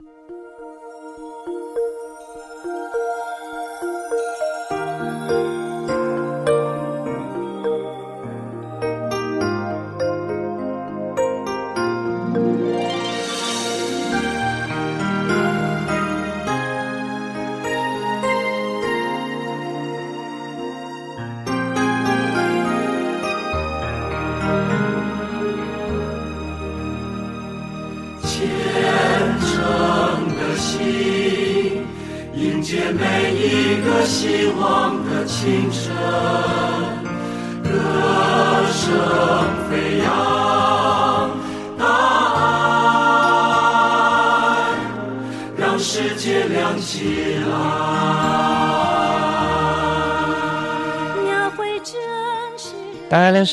[0.00, 1.83] 大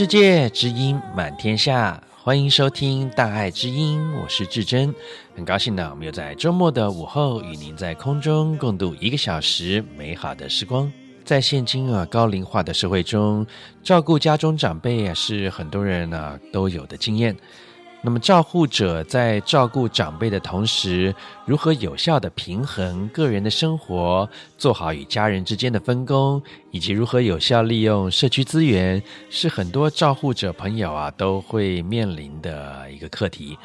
[0.01, 4.91] 世界，之音满天下，欢迎收听大爱之音，我是至真，
[5.35, 10.91] 很高兴呢，我们又在周末的午后与您在空中共度一个小时美好的时光。
[11.23, 13.45] 在现今啊高龄化的社会中，
[13.83, 17.37] 照顾家中长辈啊是很多人呢都有的经验。
[18.03, 21.13] 那么，照护者在照顾长辈的同时，
[21.45, 26.41] 如何有效地平衡个人的生活，做好与家人之间的分工，
[26.71, 33.55] 以及如何有效利用社区资源，是很多照护者朋友啊都会面临的一个课题。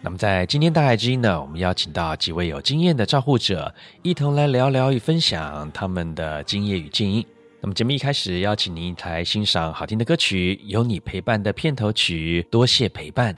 [0.00, 7.26] 那么，在今天大爱之音呢，我们邀请到几位有经验的照护者，一同来聊聊与分享他们的经验与建议。
[7.60, 13.36] 那么，节目一开始邀请您来欣赏好听的歌曲，有你陪伴的片头曲，多谢陪伴。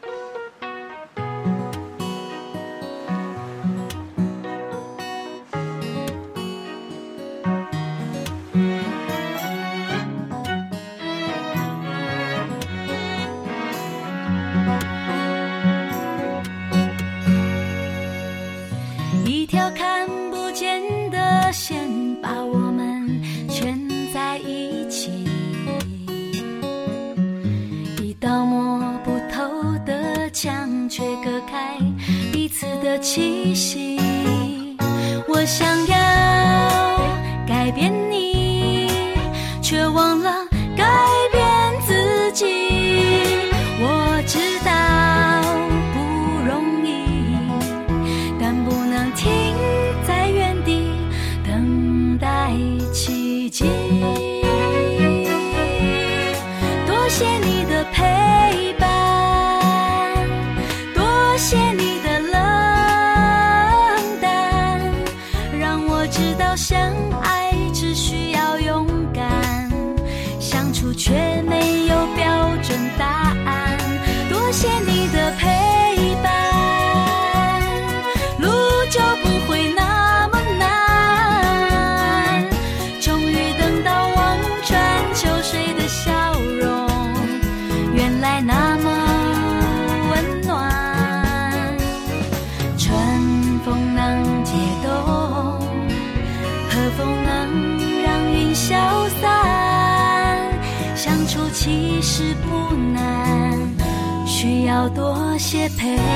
[105.79, 106.16] 谢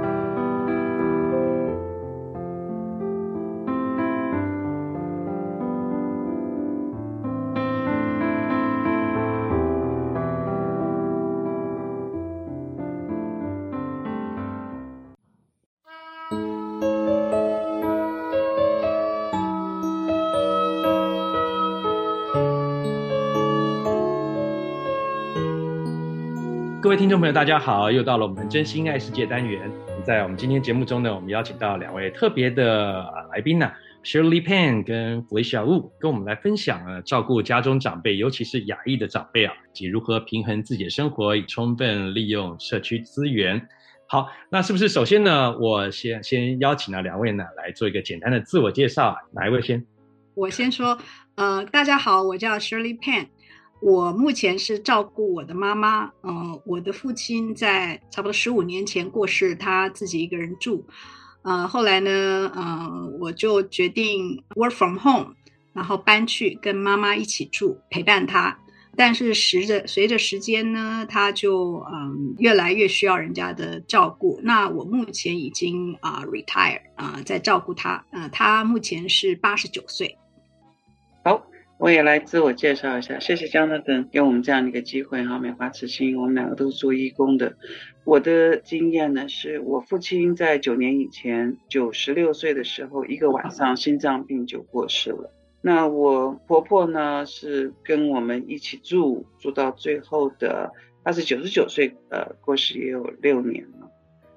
[27.31, 27.89] 大家好！
[27.89, 29.71] 又到了我们真心爱世界单元。
[30.03, 33.71] 在我们今天节目中呢，我们邀请到两位特别的来宾呢
[34.03, 43.65] ，Shirley Pan 跟 Felicia Wu，跟我们来分享呢，照顾家中长辈，尤其是亚裔的长辈啊，及如何平衡自己的生活，以充分利用社区资源。
[44.07, 49.15] 好，那是不是首先呢，我先先邀请了两位呢，来做一个简单的自我介绍。
[49.31, 49.85] 哪一位先？
[50.35, 50.97] 我先说，
[51.35, 53.27] 呃，大家好，我叫 Shirley Pan。
[53.81, 60.85] 我目前是照顾我的妈妈，嗯、呃，我的父亲在差不多十五年前过世，他自己一个人住，
[61.41, 65.33] 呃，后来呢，嗯、呃，我就决定 work from home，
[65.73, 68.55] 然后搬去跟妈妈一起住，陪伴她。
[68.95, 74.39] 但是随着随着时间呢，他就嗯、越来越需要人家的照顾。
[74.43, 80.15] 那我目前已经啊、retire 啊、在照顾他，呃，他目前是八十九岁。
[81.23, 81.41] 好。
[81.81, 85.39] 我也来自我介绍一下，谢谢 Jonathan 给我们这样的一个机会哈。
[85.39, 87.57] 美华慈心，我们两个都是做义工的。
[88.03, 95.33] 我的经验呢，是我父亲在九年以前，九十六岁的时候，一个晚上心脏病就过世了。
[95.63, 100.71] 那我婆婆呢，是跟我们一起住，住到最后的，
[101.03, 103.89] 她是九十九岁，呃，过世也有六年了。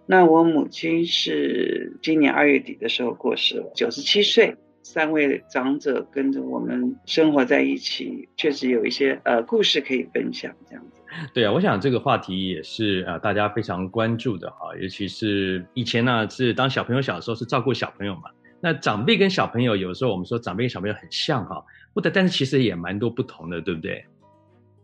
[0.06, 4.56] 那我母亲是今年二月底的时候过世了，九十七岁。
[4.85, 11.01] 三位长者跟着我们生活在一起，确实有一些呃故事可以分享，这样子。
[11.33, 18.25] 对啊，我想这个话题也是呃大家非常关注的哈，尤其是以前呢是当小朋友小的时候是照顾小朋友嘛，
[18.61, 21.65] 那长辈跟小朋友有时候我们说长辈跟小朋友很像哈，
[21.95, 24.05] 不的，但是其实也蛮多不同的，对不对？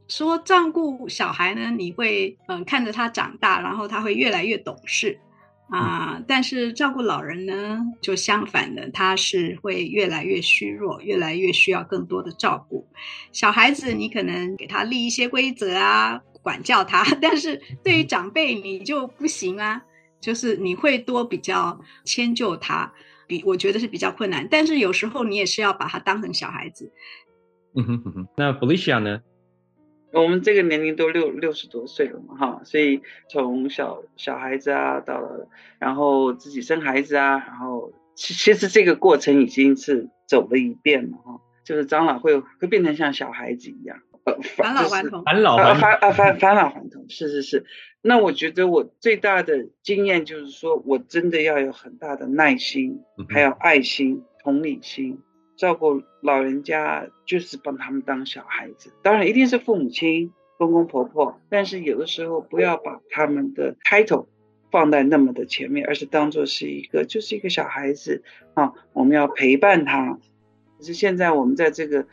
[0.09, 5.19] 说照顾小孩呢，你会嗯、呃、看着他长大，然后他会越来越懂事。
[5.71, 12.89] 啊，但是照顾老人呢，就相反的，他是会越来越虚弱，越来越需要更多的照顾。
[13.33, 19.81] 小孩子，你可能给他立一些规则啊，管教他， 但是对于长辈你就不行啊，
[20.21, 22.93] 就是你会多比较迁就他，
[23.29, 24.47] 比我觉得是比较困难。
[24.51, 26.93] 但是有时候你也是要把他当成小孩子。
[27.77, 29.21] 嗯哼哼哼，那 Felicia 呢？
[30.13, 35.49] 我们这个年龄都六六十多岁了嘛，哈，所以从小小孩子啊，到了
[35.79, 47.65] 然后自己生孩子啊，然后其其实这个过程已经是走了一遍了，哈，就是长老会会变成像小孩子一样，呃，返老还童，返老还返啊返返老还童，是是是。
[48.03, 55.21] 那我觉得我最大的经验就是说，我真的要有很大的耐心，还有爱心、同理心。
[55.61, 64.29] 照顾老人家就是帮他们当小孩子，当然一定是父母亲、公公婆婆，但是有的时候不要把他们的 title
[64.71, 68.23] 放在那么的前面，而是当做是一个就是一个小孩子
[68.55, 70.19] 啊，我们要陪伴他。
[70.79, 72.07] 可是现在我们在这个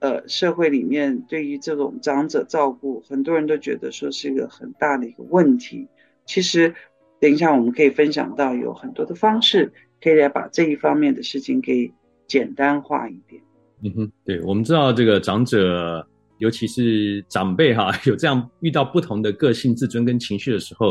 [0.00, 5.86] 呃社会里面，对于这种长者照顾，很多人都觉得说是一个很大的一个问题。
[6.26, 6.74] 其实
[7.20, 9.72] 等一下我们可以分享到有很多的方式，
[10.02, 11.92] 可以来把这一方面的事情给。
[12.30, 13.42] 简单化一点。
[13.82, 16.06] 嗯哼，对，我们知道这个长者，
[16.38, 20.90] 尤其是长辈哈， 有这样遇到不同的个性、自尊跟情绪的时候，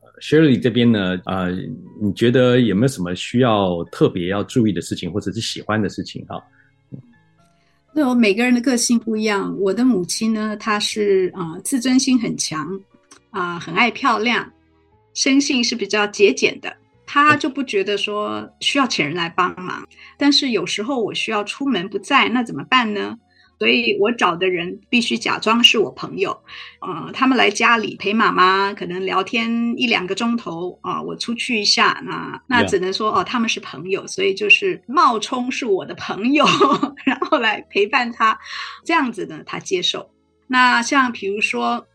[0.00, 1.52] 呃，Shirley 这边呢，啊、呃，
[2.00, 6.42] 你觉得有没有什么需要特别要注意的事情，或者是喜欢的事情哈？
[7.94, 9.54] 那我每个人的个性不一样。
[9.60, 12.66] 我的母亲呢，她是啊、呃，自尊心很强，
[13.30, 14.50] 啊、呃，很爱漂亮，
[15.14, 16.74] 生性是比较节俭的。
[17.12, 23.18] 他就不觉得说需要请人来帮忙，但是有时候我需要出门不在，那怎么办呢？
[23.58, 26.30] 所以我找的人必须假装是我朋友，
[26.80, 36.46] 呃，他们来家里陪妈妈，可能聊天一两个钟头啊，呃，我出去一下，那那只能说哦，他们是朋友，所以就是冒充是我的朋友，
[37.04, 38.38] 然后来陪伴他，
[38.86, 40.10] 这样子呢，他接受。
[40.48, 41.86] 那像比如说，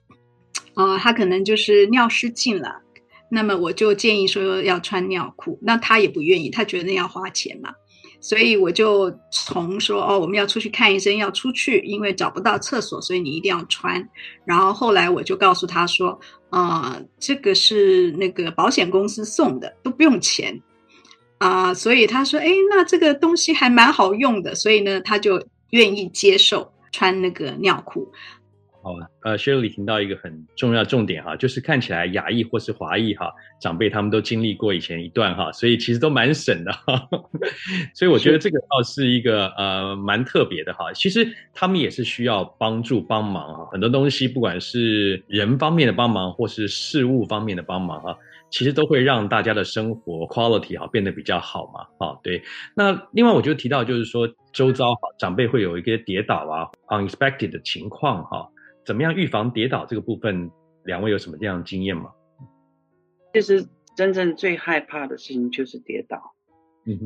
[0.76, 2.84] 呃，他可能就是尿失禁了。
[3.30, 7.74] 那么我就建议说要穿尿裤，那他也不愿意，他觉得那要花钱嘛，
[8.22, 14.08] 所以我就从说哦，我们要出去看医生，要出去，因为找不到厕所，所以你一定要穿。
[14.46, 16.20] 然后后来我就告诉他说，
[16.50, 20.62] 啊、呃，这个是那个保险公司送的，都不用钱
[21.40, 28.12] 啊、所以他说，哎，那这个东西还蛮好用的，所以呢，他就愿意接受穿那个尿裤。
[28.88, 33.30] 好，呃，Shirley 听到一个很重要重点哈，就是看起来亚裔或是华裔哈，
[33.60, 37.10] 长辈他们都经历过以前一段哈，所以其实都蛮省的哈，
[37.94, 40.94] 所以我觉得这个倒是一个呃蛮特别的哈。
[40.94, 48.18] 其实他们也是需要帮助帮忙哈，很多东西不管是人方面的帮忙或是事物方面的帮忙哈，
[48.50, 52.08] 其实都会让大家的生活 quality 哈变得比较好嘛。
[52.08, 52.42] 啊，对。
[52.74, 58.48] 那另外我就提到就是说周遭哈长辈会有一个跌倒啊 unexpected 的情况哈。
[58.88, 60.50] 怎么样预防跌倒这个部分？
[60.86, 62.14] 两位有什么这样的经验吗？
[63.34, 63.68] 其实
[63.98, 66.34] 真正最害怕的事情就是跌倒，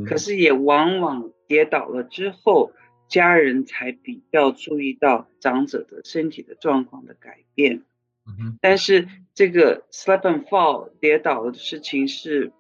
[0.06, 2.74] 可是也往往跌倒了之后，
[3.08, 7.82] 家人才比较注意到长者的身体的状况的改变。
[8.28, 12.52] 嗯，但是这个 slip and fall 跌倒了的事情是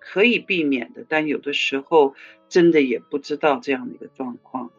[0.00, 2.14] 可以避免的，但有的时候
[2.48, 4.70] 真的也不知道这样的一个状况。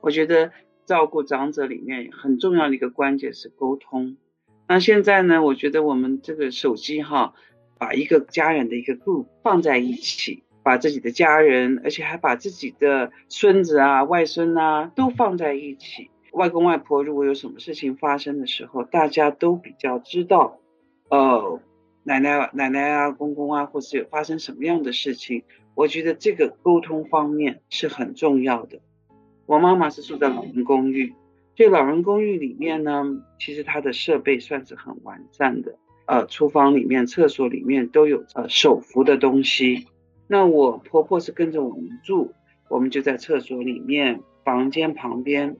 [0.00, 0.52] 我觉得
[0.86, 4.16] 照顾长者里面很重要的一个关键是沟通。
[4.68, 7.34] 那现在呢，我觉得我们这个手机哈，
[7.78, 16.10] 把一个家人的一个 group 放在一起，把自己的家人，而且还把自己的孙子啊、外孙啊都放在一起。
[16.32, 20.58] 外公外婆如果有什么事情发生的时候，大家都比较知道，
[21.10, 21.60] 呃，
[22.04, 25.42] 奶奶、奶奶啊、公公啊，或是发生什么样的事情。
[25.74, 28.80] 我觉得这个沟通方面是很重要的。
[29.52, 31.12] 我妈妈是住在老人公寓。
[31.54, 33.04] 这老人公寓里面呢，
[33.38, 39.88] 其实它的设备算是很完善的，呃，厨房里面、厕所里面都有呃手扶的东西。
[40.26, 42.32] 那我婆婆是跟着我们住，
[42.70, 45.58] 我们就在厕所里面、房间旁边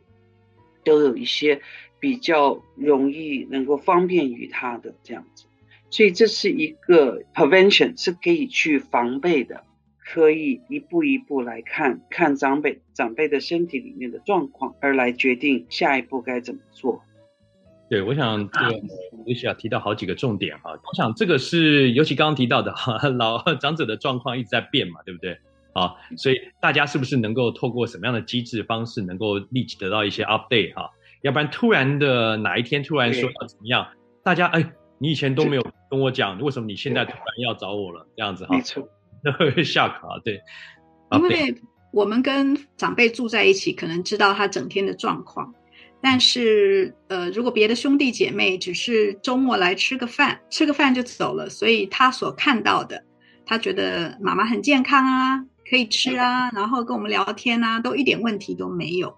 [0.85, 1.61] 都有一些
[2.01, 5.45] 比较容易能够方便于她的这样子，
[5.91, 9.65] 所以这是一个 prevention 是可以去防备的。
[10.13, 17.01] 可以一步一步来看看长辈长辈的身体里面的状况，而来决定下一步该怎么做。
[17.89, 18.73] 对，我想这个
[19.25, 20.73] 尤其要提到好几个重点哈。
[20.73, 25.39] 我想这个是尤其刚刚提到的哈， 老长者的状况一直在变嘛，对不对？
[25.73, 30.91] 啊，所以大家是不是能够透过什么样的机制方式，能够立即得到一些 update 哈？
[31.23, 33.89] 要不然突然的哪一天突然说要怎么样，
[34.23, 38.07] 大家哎，你以前都没有跟我讲，为什么你现在突然要找我了？
[38.15, 38.55] 这样子哈。
[38.55, 38.87] 没错。
[39.65, 40.41] 下课对，
[41.13, 41.55] 因为
[41.93, 45.55] 我们跟长辈住在一起，可能知道他整天的状况。
[46.05, 53.01] 但是，呃，如果别的兄弟姐妹只是周末来吃个饭，吃个饭就走了，所以他所看到的，
[53.47, 55.39] 他觉得妈妈很健康啊，
[55.71, 59.15] 可以吃啊，然后跟我们聊天啊，都一点问题都没有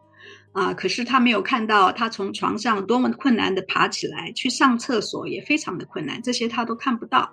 [0.53, 0.75] 啊。
[0.75, 7.33] 可是他没有看到他从床上多么困难的爬起来去上厕所，也非常的困难，这些他都看不到。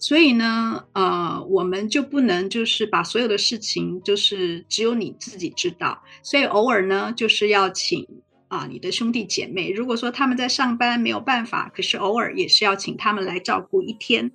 [0.00, 6.00] 所以呢，呃，我们就不能就是把所有的事情就是只有你自己知道。
[6.22, 8.06] 所以偶尔呢，就是要请
[8.46, 14.30] 啊、你的兄弟姐妹，如果说他们在上班没有办法，可是偶尔也是要请他们来照顾一天，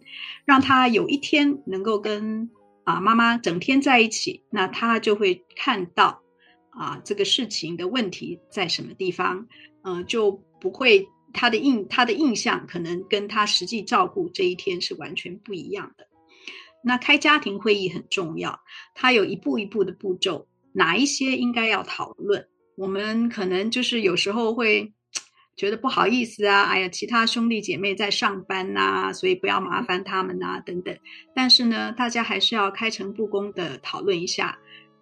[0.46, 2.50] 让他有一天能够跟
[2.84, 6.22] 啊、妈妈整天在一起，那他就会看到
[6.72, 9.48] 啊、这个事情的问题在什么地方，
[9.84, 11.08] 嗯、就不会。
[11.34, 16.08] 他的印他的印象可能跟他实际照顾这一天是完全不一样的。
[16.84, 18.60] 那开家庭会议很重要，
[18.94, 22.48] 他有一步一步的步骤，哪一些应该要讨论？
[22.76, 24.94] 我们可能就是有时候会
[25.56, 30.98] 觉得不好意思啊，哎呀，其他兄弟姐妹在上班呐，所以不要麻烦他们呐，等等。
[31.34, 34.58] 但是呢，大家还是要开诚布公的讨论一下。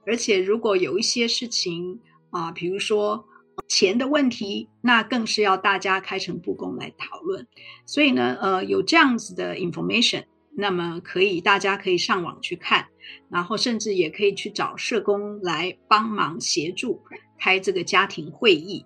[0.05, 3.25] 而且如果有一些事情啊，比如说。
[3.67, 7.47] 钱的问题，那更是要大家开诚布公来讨论。
[7.85, 10.23] 所以呢，呃，有这样子的 information，
[10.55, 12.87] 那么可以大家可以上网去看，
[13.29, 17.01] 然后甚至也可以去找社工来帮忙协助
[17.39, 18.85] 开这个家庭会议，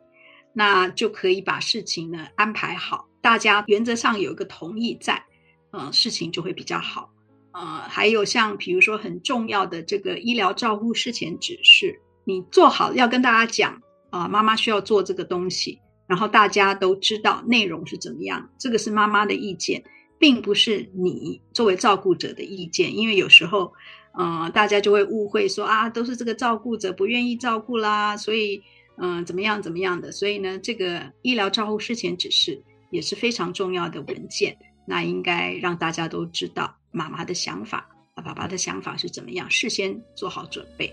[0.54, 3.08] 那就可以把事情呢安排好。
[3.22, 5.24] 大家原则上有一个同意在，
[5.72, 7.10] 呃，事情就会比较好。
[7.54, 13.82] 呃，还有像比如说很重要的这个医疗照护事前指示，你做好要跟大家讲。
[14.16, 18.50] 啊，妈妈需要做这个东西，然后大家都知道内容是怎么样。
[18.58, 19.84] 这个是妈妈的意见，
[20.18, 22.96] 并不是你作为照顾者的意见。
[22.96, 23.74] 因为有时候，
[24.14, 28.64] 呃，大家就会误会说啊，都是这个照顾者不愿意照顾啦，所以，
[29.00, 30.14] 嗯、怎么样怎么样的。
[30.14, 34.58] 所以呢，这个医疗照护事前指示也是非常重要的文件。
[34.88, 40.90] 那应该让大家都知道妈妈的想法，爸爸的想法是怎么样，事先做好准备。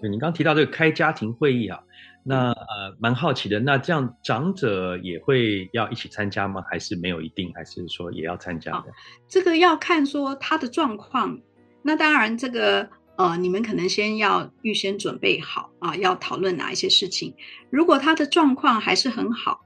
[0.00, 1.80] 对，你刚刚提到这个开家庭会议啊，
[2.24, 6.62] 那呃蛮好奇的，那这样长者也会要一起参加吗？
[6.70, 7.52] 还是没有一定？
[7.54, 8.86] 还是说也要参加的？
[9.28, 11.38] 这个要看说他的状况。
[11.82, 17.34] 那当然，这个呃，你们可能先要预先准备好啊，要讨论哪一些事情。
[17.70, 19.60] 如果他的状况还是很好，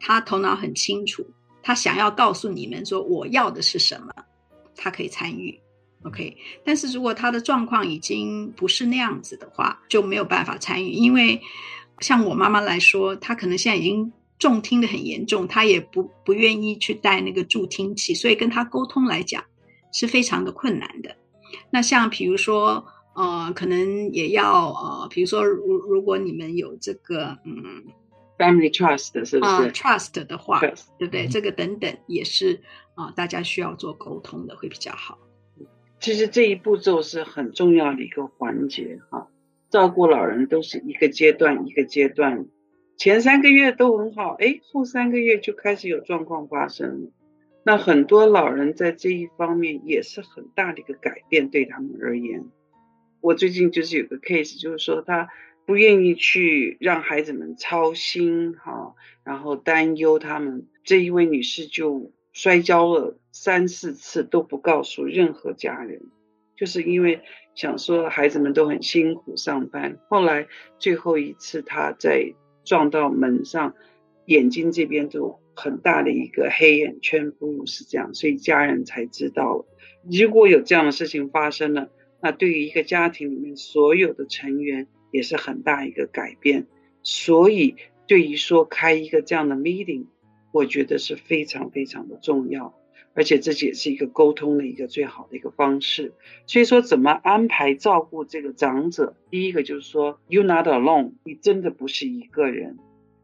[0.00, 1.24] 他头脑很清楚，
[1.62, 4.12] 他想要告诉你们说我要的是什么，
[4.74, 5.60] 他可以参与。
[6.02, 10.90] OK，但是如果他的状况已经不是那样子的话，就没有办法参与。
[10.90, 11.40] 因为
[12.00, 19.42] 像我妈妈来说，她可能现在已经重听的很严重，她也不不愿意去戴那个助听器，所以跟她沟通来讲
[19.92, 21.16] 是非常的困难的。
[21.70, 27.82] 那像比如说呃，可能也要呃，比如说如如果你们有这个嗯
[28.38, 29.50] ，family trust 是不是？
[29.50, 31.26] 啊，trust 的话，trust，对不对？
[31.26, 32.62] 嗯、这个等等也是
[32.94, 35.18] 啊、呃，大家需要做沟通的会比较好。
[35.98, 39.28] 其实这一步骤是很重要的一个环节哈，
[39.70, 42.46] 照顾老人都是一个阶段一个阶段，
[42.96, 47.10] 前三个月都很好，哎，后三个月就开始有状况发生了。
[47.64, 52.44] 那很多老人在这一方面也是很大的一个改变，对他们而言。
[53.20, 55.28] 我最近就是有个 case，就是说他
[55.66, 60.68] 不愿意去让孩子们操心哈，然后担忧他们。
[60.84, 66.02] 这一位女士就摔跤了三四次都不告诉任何家人，
[66.54, 67.22] 就是因为
[67.54, 69.98] 想说孩子们都很辛苦上班。
[70.10, 70.46] 后来
[70.78, 73.74] 最后一次他在撞到门上，
[74.26, 79.64] 眼睛这边就很大的一个黑眼圈，不是这样，所以家人才知道了。
[80.02, 81.88] 如果有这样的事情发生了。
[82.18, 86.66] 那对于一个家庭里面所有的成员也是很大一个改变，
[87.02, 87.76] 所以
[88.08, 90.06] 对于说开一个这样的 meeting，
[90.56, 92.74] 我觉得是非常非常的重要，
[93.14, 96.14] 而且这也是一个沟通的一个最好的一个方式。
[96.46, 102.78] 所以说怎么安排照顾这个长者，第一个就是说 you're not alone，你真的不是一个人，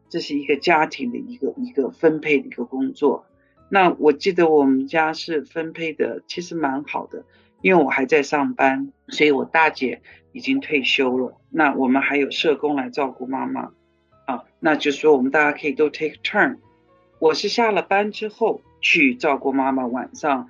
[0.09, 3.25] 这是一个家庭的一个一个分配的一个工作。
[3.69, 7.25] 那我记得我们家是分配的其实蛮好的。
[7.63, 10.01] 因为我还在上班，所以我大姐
[10.33, 11.37] 已经退休了。
[11.49, 13.71] 那我们还有社工来照顾妈妈，
[14.25, 16.57] 啊，那就是说我们大家可以都 take turn。
[17.23, 20.49] 我是下了班之后去照顾妈妈晚上。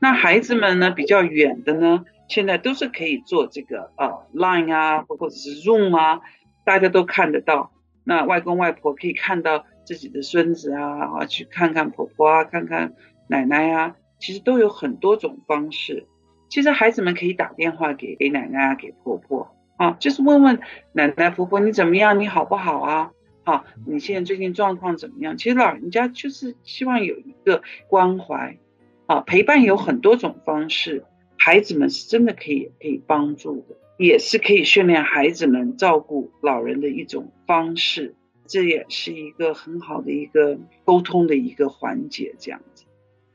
[0.00, 6.22] 那孩子们呢，比较远的呢，现在都是可以做这个呃 Line 啊，或或者是 Zoom 啊，
[6.64, 7.72] 大家都看得到。
[8.04, 12.94] 那外公外婆可以看到自己的孙子啊，啊，去看看婆婆啊，看看
[13.28, 16.06] 奶奶啊，其实都有很多种方式。
[16.48, 20.58] 其实孩子们可以打电话给给奶奶啊，给婆婆啊，就是问问
[20.94, 23.10] 奶奶婆婆你怎么样，你好不好啊？
[23.44, 25.36] 好，你现在最近状况怎么样？
[25.36, 28.58] 其实老人家就是希望有一个关怀，
[29.06, 31.04] 啊，陪伴有很多种方式，
[31.36, 38.14] 孩子们是真的可以可以帮助的，也是可以训练孩子们照顾老人的一种方式，
[38.46, 42.84] 这也是一个很好的一个沟通的一个环节，这样子。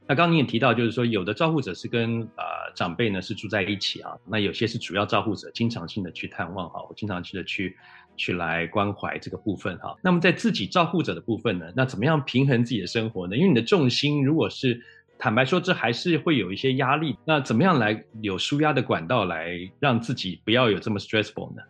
[0.08, 7.78] 那刚刚你也提到，就是说有的照护者是跟呃长辈呢是住在一起啊，那有些是主要照护者，经常性的去探望哈，我经常性的去
[8.20, 9.96] 去来关怀这个部分哈。
[10.04, 13.36] 那么在自己照护者的部分呢，那怎么样平衡自己的生活呢？
[13.36, 14.80] 因为你的重心如果是
[15.18, 17.18] 坦白说，这还是会有一些压力。
[17.26, 21.62] 那怎么样来有舒压的管道来让自己不要有这么 stressful 呢？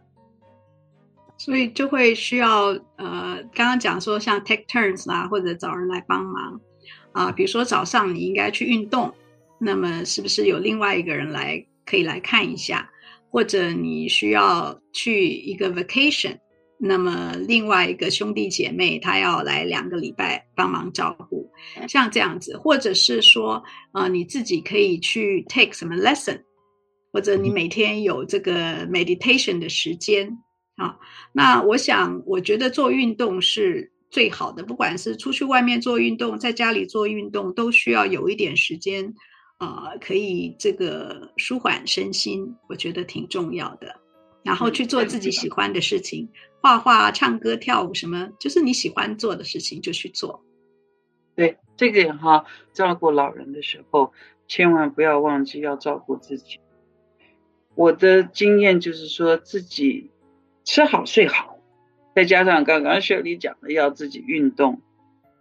[1.38, 6.60] 所以就会需要呃，刚刚讲说像 take turns 啊，或者找人来帮忙。
[7.12, 9.14] 啊，比如说早上你应该去运动，
[9.58, 12.90] 那么是不是有另外一个人来可以来看一下？
[13.30, 16.38] 或者你需要去一个 vacation，
[16.80, 21.50] 那么另外一个兄弟姐妹他要来两个礼拜帮忙照顾，
[21.88, 23.64] 像这样子，或者是说，
[23.94, 26.42] 呃，你自己可以去 take 什么 lesson，
[27.12, 30.38] 或者你每天有这个 meditation 的时间
[30.76, 30.98] 啊。
[31.34, 33.92] 那我想，我觉得做运动是。
[34.12, 39.12] 最好的，不管是出去外面做运动，在家里做运动，都需要有一点时间，啊、
[39.60, 43.96] 呃，可以这个舒缓身心，我觉得挺重要的。
[44.42, 46.30] 然后去做自己喜欢的事情，
[46.62, 50.44] 画画、唱歌、跳舞，什么就是你喜欢做的事情就去做。
[51.36, 54.14] 对，这个哈，照顾老人的时候，
[54.48, 56.60] 千万不要忘记要照顾自己。
[57.76, 60.10] 我的经验就是说，自己
[60.64, 61.58] 吃好睡好。
[62.16, 64.82] 再加上刚刚雪莉讲的要自己运动，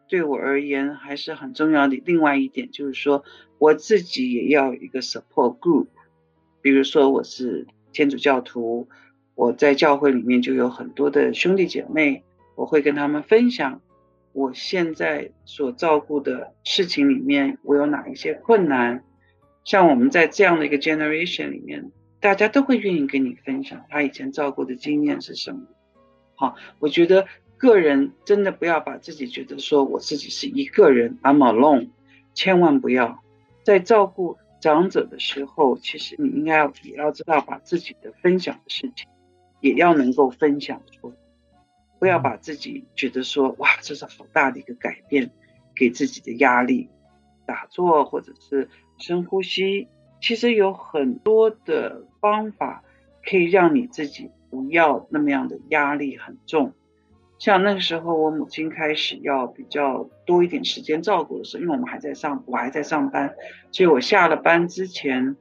[0.09, 2.01] 对我而言还是很重要的。
[2.05, 3.25] 另外一点就是说，
[3.59, 5.88] 我自己也要一个 support group。
[6.61, 8.88] 比如说我是天主教徒，
[9.35, 12.25] 我在教会里面就有很多的兄弟姐妹，
[12.57, 13.81] 我会跟他们分享
[14.33, 19.05] 我现在所照顾的事情里面我有哪一些困难。
[19.64, 25.66] 像我们在这样的一个 generation 里面，大家都会愿意跟你分享他以前照顾的经验是什么。
[26.35, 27.27] 好，我觉得
[27.59, 31.90] 个人真的不要把自己觉得说我自己是一个人，I'm alone，
[32.33, 33.23] 千万不要。
[33.64, 39.09] 在照顾长者的时候，其实你应该也要知道把自己的分享的事情，
[39.61, 41.16] 也要能够分享出来，
[41.99, 45.31] 不要把自己觉得说哇，这是好大的一个改变，
[45.75, 46.88] 给自己的压力。
[47.44, 48.68] 打坐或者是
[48.99, 49.88] 深呼吸，
[50.21, 52.85] 其实有很多的方法
[53.25, 54.31] 可以让你自己。
[54.51, 56.73] 不要那么样的压力很重，
[57.38, 63.35] 像那个时候我母亲开始要比较多一点时间照顾的时候，因为我们还在上，我还在上班，
[63.70, 65.37] 所以我下了班之前，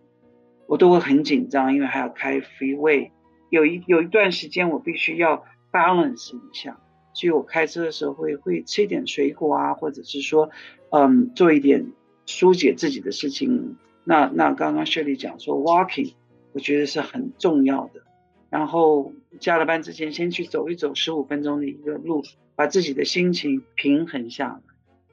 [0.67, 3.09] 我都会很紧张，因为还要开 freeway，
[3.49, 6.79] 有一有一段时间我必须要 balance 一下，
[7.13, 10.49] 所以我开车的时候会会吃一点水果啊，或者是说，
[10.91, 11.91] 嗯，做一点
[12.27, 13.75] 疏解自己的事情。
[14.03, 16.13] 那那刚刚 Shirley 讲说 walking，
[16.53, 18.03] 我觉得是很重要的。
[18.49, 22.23] 然后下了班之前，先去走一走十五分钟的一个路，
[22.55, 24.59] 把自己的心情平衡下来。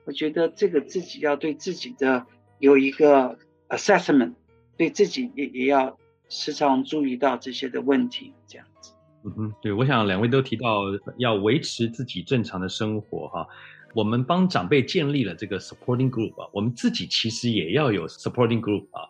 [0.05, 2.27] 我觉得这个自己要对自己的
[2.59, 4.35] 有一个 assessment。
[4.77, 5.97] 对自己也也要
[6.29, 8.93] 时常注意到这些的问题，这样子。
[9.23, 10.81] 嗯哼，对，我想两位都提到
[11.17, 13.47] 要维持自己正常的生活哈。
[13.95, 19.07] 我们帮长辈建立了这个 supporting group 啊，我们自己其实也要有 supporting group 啊。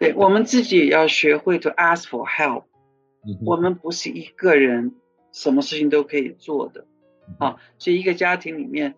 [0.00, 2.64] 对，我们自己也要学会 to ask for help。
[3.24, 4.94] 嗯，我们不是一个人
[5.32, 6.86] 什么事情都可以做的
[7.38, 8.94] 啊，所以一个家庭里面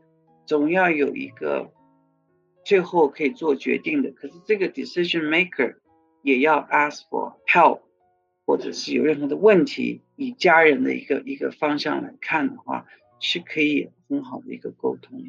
[0.46, 1.72] 总要有一个
[2.64, 4.10] 最后可以做决定的。
[4.10, 5.76] 可是这个 decision maker。
[6.24, 7.82] 也要 ask for help，
[8.46, 12.87] 或者是有任何的问题，以家人的一个一个方向来看的话，
[13.20, 15.20] 是可以很好的一个沟通。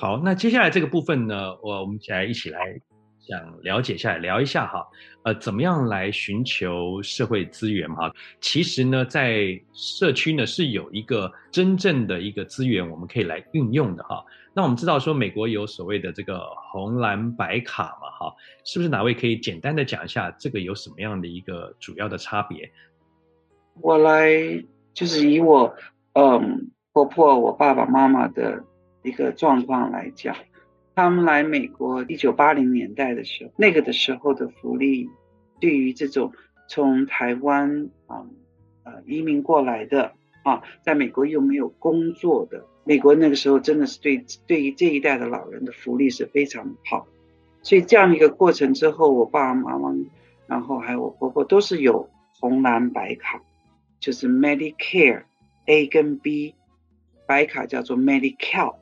[0.00, 2.80] 好，那接下来这个部分呢，我我们起来一起来。
[3.20, 4.86] 想了解一下，聊一下哈，
[5.24, 8.10] 呃，怎么样来寻求社会资源哈？
[8.40, 14.24] 其实呢，在社区呢是有一个真正的一个资源，我们可以来运用的哈。
[14.54, 16.40] 那我们知道说，美国有所谓的这个
[16.72, 18.34] 红蓝白卡嘛哈，
[18.64, 22.70] 是不是哪位可以简单的讲一下这个有什么样的一个主要的差别？
[23.82, 24.30] 我来
[24.94, 25.74] 就是以我
[26.14, 28.64] 嗯婆婆、我爸爸妈妈的
[29.02, 30.36] 一个状况来讲。
[30.94, 35.08] 他们来美国一九八零年代的时候，那个的时候的福利，
[35.60, 36.32] 对于这种
[36.68, 38.26] 从台湾啊
[38.82, 47.06] 呃移民过来的啊，在美国又没有工作的，美国那个时候真的是对对于这一代的老人的福利是非常好。
[47.62, 49.94] 所以这样一个过程之后，我爸爸妈妈，
[50.48, 52.08] 然后还有我婆婆都是有
[52.40, 53.40] 红蓝白卡，
[54.00, 55.22] 就是 Medicare
[55.66, 56.56] A 跟 B，
[57.26, 58.74] 白卡叫做 Medicare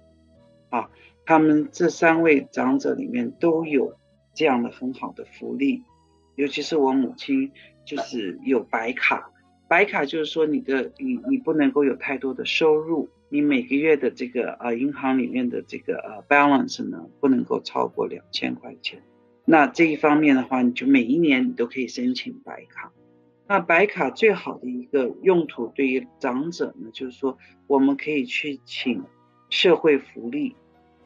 [0.70, 0.90] 啊。
[1.24, 3.96] 他们这三位长者里面都有
[4.32, 5.82] 这样的很好的福利，
[6.36, 7.50] 尤其是我母亲
[7.84, 9.32] 就是有白卡，
[9.68, 19.02] 白卡就是说你的你你不能够有太多的收入，你每个月的这个呃银行里面的这个呃 balance 呢不能够超过两千块钱，
[19.44, 22.92] 那这一方面的话，你就每一年你都可以申请白卡。
[23.48, 29.02] 那白卡最好的一个用途对于长者呢，就是说我们可以去请
[29.50, 30.54] 社会福利。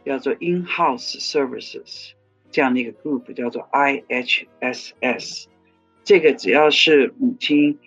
[0.02, 2.12] 叫做 In-house Services
[2.50, 5.44] 这样的一个 group 叫做 IHSS，
[6.04, 7.78] 这个只要是母亲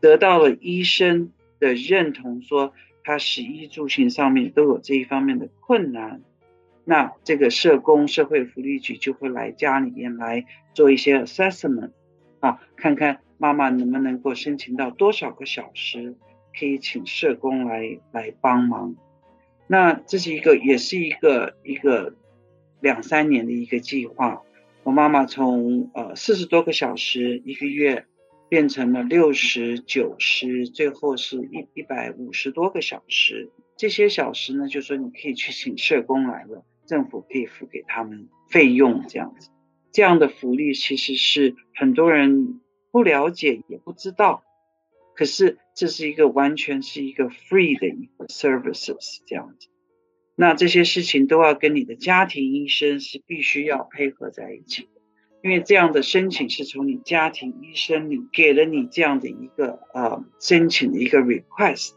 [0.00, 6.22] 得到了医生的认同，说她食衣住行上面都有这一方面的困难，
[6.84, 11.90] 那这个社工社会福利局就会来家里面来做一些 assessment
[12.38, 16.14] 啊，看看妈妈能不能够申请到多少个小时，
[16.56, 18.94] 可以请社工来来帮忙。
[19.66, 22.14] 那这是一个，也是一个一个
[22.80, 24.42] 两三年的一个计划。
[24.84, 28.06] 我妈妈从呃四十多个小时一个月，
[28.48, 33.50] 变成了六十九十，最后是一一百五十多个小时。
[33.76, 39.50] 这些小时呢，就说你可以去请社工来了，政府可以付给他们费用，这样子。
[39.92, 42.60] 这样的福利其实是很多人
[42.92, 44.44] 不了解也不知道。
[45.16, 49.68] 可是这是一个完全是一个 free 的一个 services 这样子，
[50.36, 54.88] 那这些事情都要跟你的家庭医生是必须要配合在一起，
[55.42, 61.94] 因为这样的申请是从你家庭医生你给了你这样的一个呃申请的一个 request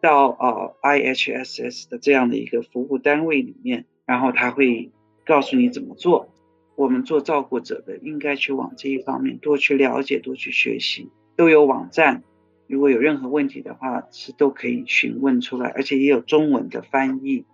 [0.00, 4.90] 到呃 IHSS 的这样的一个服务单位里面，然后他会
[5.26, 6.32] 告诉你怎么做。
[6.76, 12.22] 我们做照顾者的应该去往这一方面多去了解，多去学习，都有网站。
[12.68, 17.46] 如果有任何问题的话，是都可以询问出来，而且也有中文的翻译，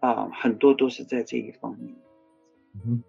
[0.00, 1.94] 啊、呃，很多都是在这一方面。
[2.86, 3.02] 嗯，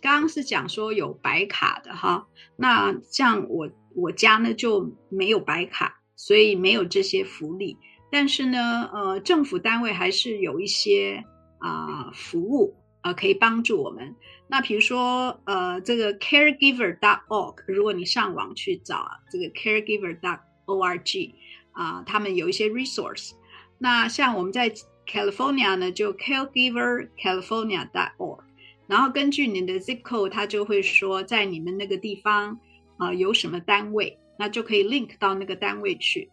[0.00, 7.76] 刚刚是讲说有白卡的哈，那像我我家呢就没有白卡，所以没有这些福利。
[8.12, 11.24] 但是呢，呃，政府单位还是有一些
[11.58, 14.14] 啊、呃、服务啊、呃、可以帮助我们。
[14.46, 20.38] 那比如说，呃，这个 caregiver.org，如果你上网去找这个 caregiver.org。
[20.76, 21.32] Org
[21.72, 23.32] 啊，他们有一些 resource。
[23.78, 24.70] 那像我们在
[25.06, 28.40] California 呢，就 caregivercalifornia.org。
[28.86, 32.58] 然后根据你的 zip code，它就会说在你们那个地方
[32.96, 36.28] 啊、有什么单位，那就可以 link 到那个单位去。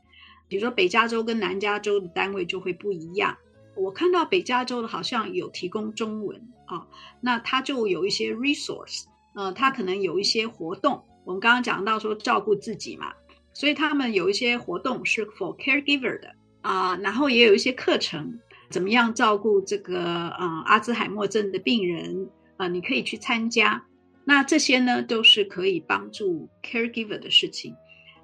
[0.48, 3.38] 比如说北加州跟南加州的单位就会不一样。
[3.76, 6.88] 我看到北加州的好像有提供中文啊，
[7.22, 9.04] 那它就有一些 resource，
[9.36, 11.04] 呃，它可能有一些活动。
[11.26, 13.14] 我们刚刚讲到说照顾自己嘛，
[13.58, 18.40] 所以他们有一些活动是 for caregiver 的啊，然后也有一些课程，
[18.70, 23.84] 怎么样照顾这个呃阿兹海默症的病人啊，你可以去参加。
[24.24, 27.76] 那这些呢都是可以帮助 caregiver 的事情。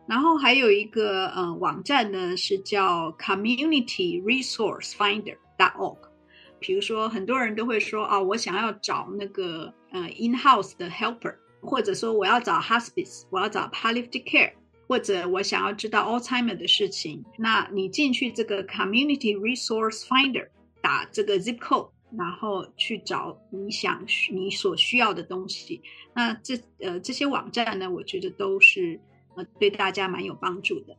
[0.07, 5.97] 然后还有一个呃网站呢是叫 Community Resource Finder dot org。
[6.59, 11.33] 比如说很多人都会说啊，我想要找那个呃 in house 的 helper。
[11.59, 14.51] 或者说我要找 hospice，我要找 palliative care，
[14.87, 20.47] 或者我想要知道 Alzheimer 的事情，那你进去这个 Community Resource Finder，
[20.81, 25.81] 打这个 zip code，然后去找你想你所需要的东西。
[26.13, 28.99] 那这呃这些网站呢，我觉得都是
[29.35, 30.95] 呃对大家蛮有帮助的。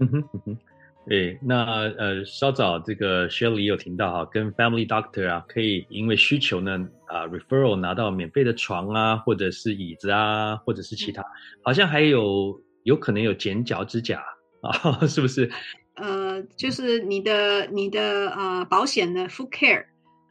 [0.00, 0.58] 嗯哼嗯哼。
[1.04, 1.64] 对，那
[1.98, 11.26] 呃，稍早这个 Shirley 有听到哈，跟 Family Doctor 啊，可以因为需求呢啊，referral 拿到免费的床啊，或者是椅子啊，或者是其他，嗯、
[11.64, 14.22] 好像还有有可能有剪脚趾甲
[14.62, 15.50] 啊， 是不是？
[15.94, 19.84] 呃，就是你的你的呃保险的 Full Care，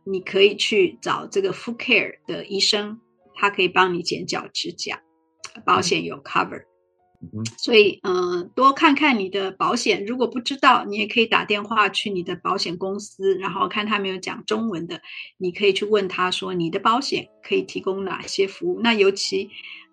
[0.05, 2.99] 你可以去找这个 Full Care 的医生，
[3.35, 5.01] 他可以帮你剪脚趾甲，
[5.65, 6.63] 保险有 cover。
[7.23, 10.03] 嗯所以，嗯，多看看你的保险。
[10.07, 14.99] 如果不知道，你也可以打电话去你的保险公司，然后看他没有讲中文的，
[15.37, 18.81] 你可以去问他说，你的保险可以提供哪些服务？
[18.81, 19.51] 那尤其，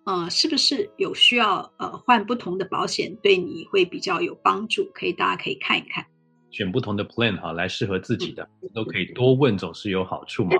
[0.09, 4.89] 呃，是不是有需要呃换不同的保险，对你会比较有帮助？
[4.91, 6.03] 可以，大家可以看一看，
[6.49, 10.51] 选不同的 plan 哈，来适合自己的，都可以多问，总是有好处嘛。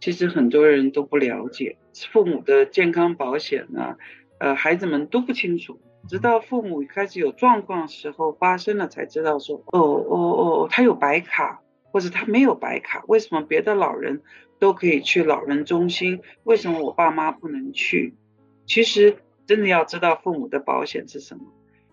[0.00, 1.78] 其实很多人都不了解
[2.10, 3.94] 父母的健康保险呢。
[4.40, 14.22] 呃，孩子们都不清楚，直到父母开始有状况的时候发生了，才知道说，哦哦哦，他有白卡，或者他没有白卡，为什么别的老人
[14.58, 18.16] 都可以去老人中心，为什么我爸妈不能去？
[18.70, 21.42] 其实真的要知道父母的保险是什么，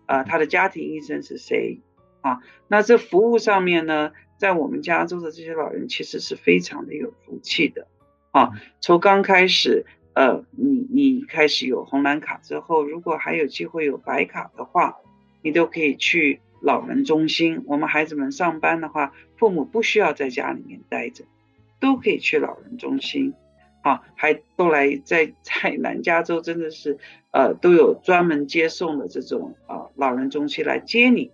[0.05, 1.79] 啊、他的家庭医生是谁
[2.21, 2.41] 啊？
[2.67, 7.87] 那这服务上面呢，在我们加州的这些老人其实是非常的有福气的，
[8.29, 9.87] 啊，从刚开始。
[10.13, 14.97] 呃，你你开始有红蓝卡之后，如果还有机会有白卡的话，
[15.43, 17.61] 你都可以去老人中心。
[17.67, 21.25] 我们孩子们上班的话，父母不需要在家里面待着，
[21.79, 23.35] 都可以去老人中心。
[23.87, 26.97] 啊，还都来在在南加州，真的是
[27.31, 31.31] 呃都有专门接送的这种啊、老人中心来接你，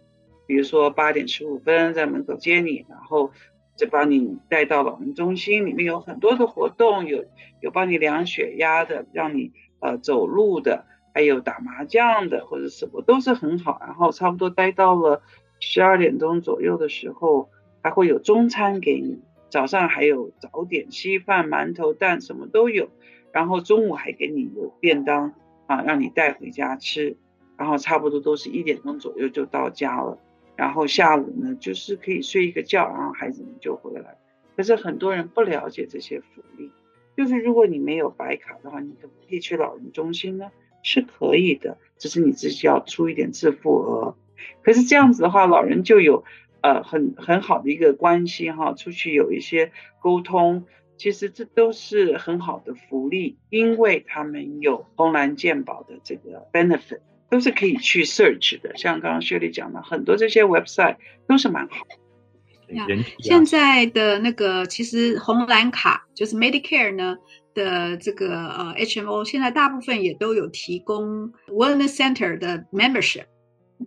[0.48, 3.32] 比如说八点十五分在门口接你，然后。
[3.76, 7.26] 就把你带到老人中心，里面有很多的活动，有
[7.60, 13.80] 有帮你量血压的，让你呃走路的，还有打麻将的，或者什么都是很好。
[13.82, 15.24] 然后差不多待到了
[15.60, 17.50] 十二点钟左右的时候，
[17.82, 22.90] 还会有中餐给你，早上还有早点稀饭、馒头、蛋什么都有。
[23.32, 25.36] 然后中午还给你有便当
[25.68, 27.18] 啊，让你带回家吃。
[27.56, 30.18] 然后差不多都是一点钟左右就到家了。
[30.56, 34.18] 然后下午呢，就是可以睡一个觉，然后孩子们就回来。
[34.58, 36.72] 可是很多人不了解这些福利，
[37.16, 40.50] 就是如果你没有白卡的话，你可不可以去老人中心呢？
[40.82, 44.16] 是可以的，只是你自己要出一点自付额。
[44.64, 46.24] 可是这样子的话，老人就有
[46.64, 49.72] 呃很很好的一个关系哈，出去有一些
[50.02, 50.66] 沟通，
[50.98, 57.02] 其实这都是很好的福利，因为他们有红蓝健保的这个 benefit。
[57.30, 60.98] 都是可以去 search 的，像刚刚雪莉讲的，很多这些 website
[61.28, 61.96] 都是蛮好的。
[63.18, 67.18] 现在的那个其实红蓝卡就是 Medicare 呢
[67.56, 73.26] 的这个呃 HMO，现在大部分也都有提供 Wellness Center 的 membership。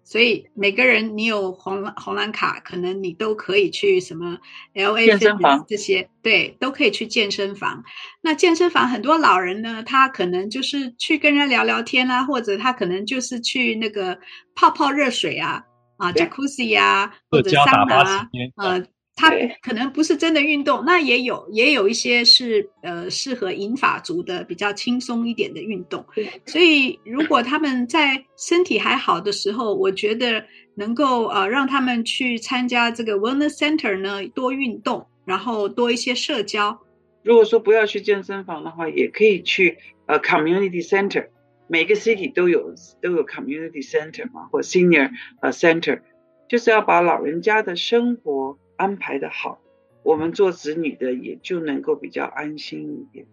[0.04, 4.38] 所以每个人，你有红红蓝卡，可能你都可以去什么
[4.74, 7.84] LA 健身房这些，对，都可以去健身房。
[8.20, 14.18] 那健身房很多老人呢，他可能就是去跟人聊聊天啊，或者他可能就是去那个
[14.54, 15.62] 泡泡热水啊，
[15.96, 18.86] 啊，Jacuzzi 啊，或者桑拿啊，呃。
[19.16, 19.30] 他
[19.62, 26.04] 可能不是真的运动，那也有也有一些是呃适合银发族的比较轻松一点的运动。
[26.44, 36.78] 所以如果他们在身体还好的时候，我觉得能够呃让他们去参加这个 Wellness Center 呢，多运动，然后多一些社交。
[37.22, 41.28] 如果说不要去健身房的话，也可以去呃 Community Center，
[41.68, 46.02] 每个 city 都有都有 Community Center 嘛，或 Senior 呃 Center，
[46.50, 48.58] 就是要把老人家的生活。
[48.76, 49.58] 安排的好，
[50.02, 53.26] 我们做子女的也就能够比较安心一点。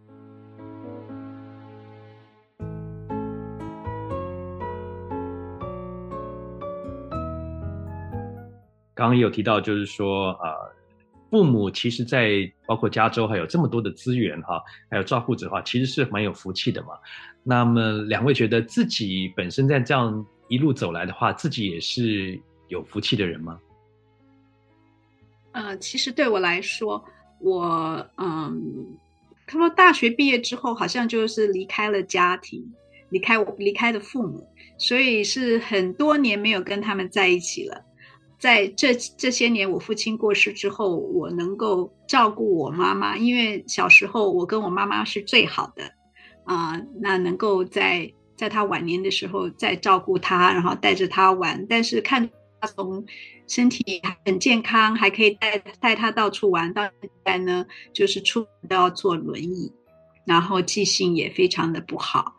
[8.96, 10.72] 刚刚有提到，就是说啊、呃，
[11.30, 16.90] 父母其实，在包括加州还有这么多的资源哈，还有照顾者的话，其实是蛮有福气的嘛。
[17.44, 23.60] 那么两位觉得自己本身在这样一路走来的话，自己也是有福气的人吗？
[25.54, 27.04] 呃，其实对我来说，
[27.40, 28.98] 我嗯，
[29.48, 32.62] 他说大学毕业之后，好像就是离开了家庭，
[33.10, 34.46] 离开我离开了父母，
[34.78, 37.82] 所以是很多年没有跟他们在一起了。
[38.40, 45.84] 在这这些年，我父亲过世之后，我能够照顾我妈妈，因为小时候我跟我妈妈是最好的
[46.46, 52.30] 啊、那能够在在她晚年的时候再照顾她，然后带着她玩，但是看
[52.68, 53.06] 从
[53.48, 59.72] 身体很健康，还可以带带他到处玩，到现在呢，就是出门都要坐轮椅，
[60.26, 62.36] 然后记性也非常的不好。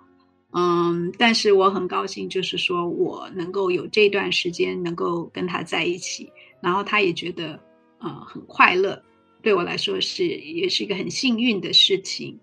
[0.56, 7.60] 嗯，但是我很高兴，就是说我能够有这段时间能够跟他在一起，然后他也觉得，
[7.98, 9.02] 呃，很快乐，
[9.42, 12.38] 对我来说是也是一个很幸运的事情。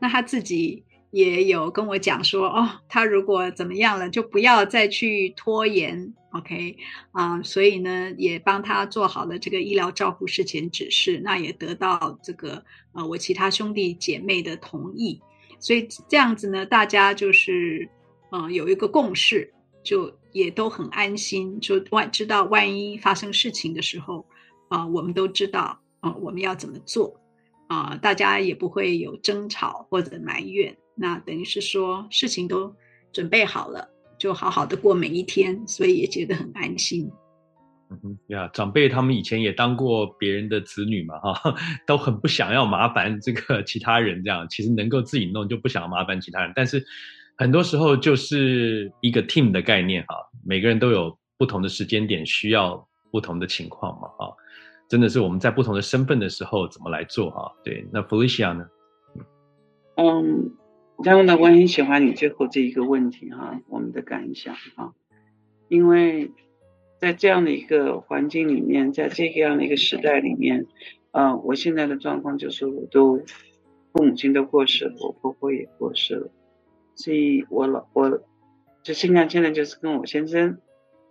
[0.00, 6.76] 那他自己也有跟我讲说，哦，他如果怎么样了，就不要再去拖延，OK，
[7.12, 15.20] 啊，所以呢，也帮他做好了这个医疗照护事前指示，那也得到这个呃我其他兄弟姐妹的同意。
[15.60, 17.88] 所以这样子呢，大家就是，
[18.30, 24.24] 嗯、呃，有一个共识，就也都很安心，就万知道万一发生事情的时候，
[24.68, 27.18] 啊、我们都知道，啊、呃，我们要怎么做，
[27.66, 32.74] 啊、大家也不会有争吵或者埋怨，那等于是说事情都
[33.12, 37.10] 准备好了，就好好的过每一天，所以也觉得很安心。
[37.90, 41.54] 嗯哼，呀，长辈他们以前也当过别人的子女嘛，哈，
[41.86, 46.84] 都很不想要麻烦这个其他人，这样其实能够自己弄就不想要麻烦其他人，但是
[47.38, 54.36] 很多时候就是一个 team 的概念哈，每个人都有不同的时间点需要不同的情况嘛，哈，
[54.86, 58.66] 真的是我们在不同的身份的时候怎么来做哈，对，那 Felicia 呢？
[59.96, 60.52] 嗯，
[61.02, 64.92] 这样的我很喜欢你最后这一个问题哈，我们的感想啊，
[65.68, 66.30] 因为。
[67.00, 70.66] 在这样的一个环境里面，在这个样的一个时代里面，
[71.12, 73.18] 呃，我现在的状况就是，我都
[73.92, 76.32] 父母亲都过世了，我婆婆也过世了，
[76.96, 78.20] 所以我老我
[78.82, 80.58] 就现在现在就是跟我先生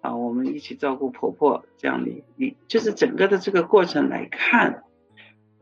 [0.01, 4.83] 啊，我们一起照顾婆婆这样的，一就是整个的这个过程来看，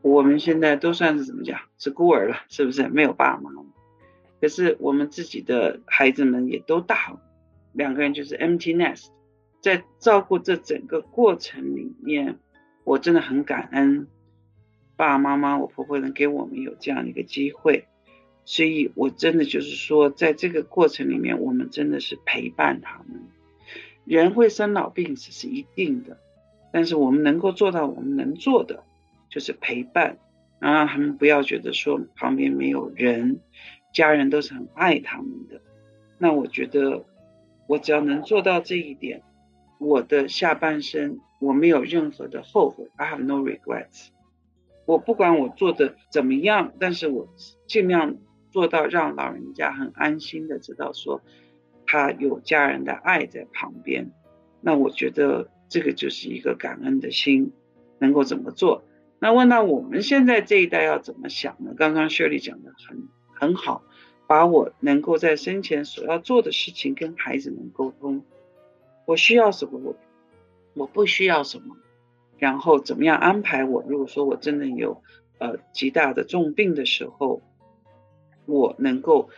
[0.02, 2.88] 我们现在都算是怎么讲，是孤儿了，是不是？
[2.88, 3.52] 没有爸妈，
[4.46, 7.20] 可是我们自己的孩子们也都大了，
[7.72, 9.08] 两个人就是 empty nest。
[9.60, 12.38] 在照顾这整个过程里面，
[12.84, 14.06] 我真的很感恩
[14.94, 17.88] 爸爸妈妈、我婆婆能给我们有这样的一个机会，
[18.44, 23.24] 所以我真的就是说，在这个过程里面，我们真的是陪伴他们。
[24.04, 26.20] 人会生老病死是一定的，
[26.72, 28.84] 但是我们能够做到我们能做的，
[29.28, 30.18] 就是陪伴，
[30.60, 33.40] 然后让他们不要觉得说旁边没有人，
[33.96, 35.62] 家人都是很爱他们的。
[36.18, 37.06] 那我觉得，
[37.66, 39.22] 我只要能做到这一点。
[39.78, 44.08] 我的下半生，我没有任何的后悔，I have no regrets。
[44.84, 47.26] 我不管我做的怎么样，但是我
[47.66, 48.16] 尽量
[48.50, 51.22] 做到让老人家很安心的知道说，
[51.86, 54.10] 他有家人的爱在旁边。
[54.60, 57.50] 那我觉得这个就是一个感恩的心，
[57.98, 58.84] 能够怎么做？
[59.18, 61.72] 那问到我们现在这一代要怎么想呢？
[61.74, 63.82] 刚刚 Shirley 讲的很很好，
[64.26, 68.24] 把我能够在生前所要做的事情跟孩子们沟通。
[69.04, 69.78] 我需要什么？
[69.78, 69.96] 我
[70.74, 71.76] 我不需要什么？
[72.38, 73.84] 然后怎么样安排我？
[73.86, 75.02] 如果说我真的有
[75.38, 77.42] 呃极大的重病的时候，
[78.46, 79.28] 我能够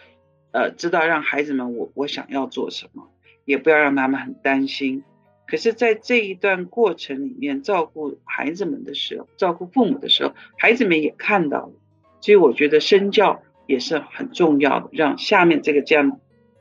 [0.52, 3.10] 呃知道让孩子们我我想要做什么，
[3.44, 5.04] 也不要让他们很担心。
[5.46, 11.72] 可是，在这一段过程里面，照顾孩子们的时候，照顾父母的时候，孩子们也看到了。
[12.20, 16.18] 所以，我觉得身教也是很重要的，让下面这个这样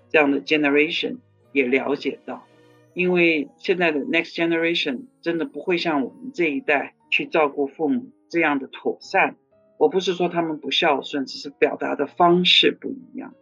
[0.10, 1.18] 这样的 generation
[1.54, 2.46] 也了解到。
[2.94, 9.38] 因为现在的 next generation 真的不会像我们这一代去照顾父母这样的妥善。
[9.78, 13.34] 我不是说他们不孝顺，只是表达的方式不一样。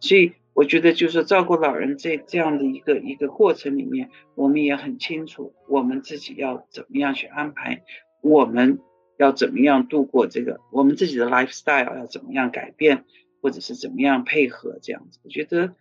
[0.00, 7.82] 所以我觉得就是照顾老人这这样的一个一个过程里面，我们也很清楚我们自己要怎么样去安排，
[8.22, 8.80] 我们
[9.18, 13.04] 要怎么样度过这个，我们自己的 lifestyle 要怎么样改变，
[13.40, 15.18] 或者是怎么样配合这样子。
[15.22, 15.74] 我觉得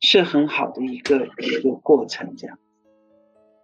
[0.00, 2.58] 是很好的一个一个过程这样。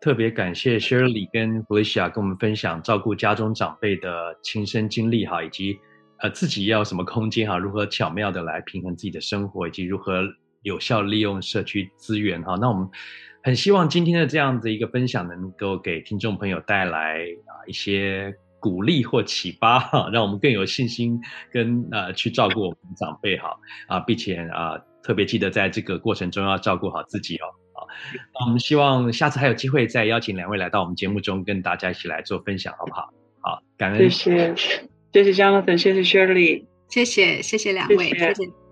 [0.00, 5.78] 特别感谢 Shirley 跟 Felicia 跟我们分享照顾家中长辈的亲身经历哈，以及
[6.18, 10.22] 呃自己要什么空间哈，如何巧妙的来平衡自己的生活，以及如何
[10.62, 12.56] 有效利用社区资源哈。
[12.60, 12.88] 那我们
[13.42, 21.20] 很希望今天的这样的一个分享能够给听众朋友带来啊一些鼓励或启发哈，让我们更有信心
[21.52, 23.56] 跟呃去照顾我们的长辈哈
[23.86, 27.46] 啊，并且啊特别记得在这个过程中要照顾好自己哦。
[27.72, 27.86] 好，
[28.34, 33.08] 那我们希望下次还有机会再邀请两位来到我们节目中，跟大家一起来做分享，好不好？
[33.40, 34.10] 好，感恩。
[34.10, 38.34] 谢谢，谢谢 Jonathan，谢谢 Shirley，谢谢，谢谢两位，谢谢。
[38.34, 38.65] 谢谢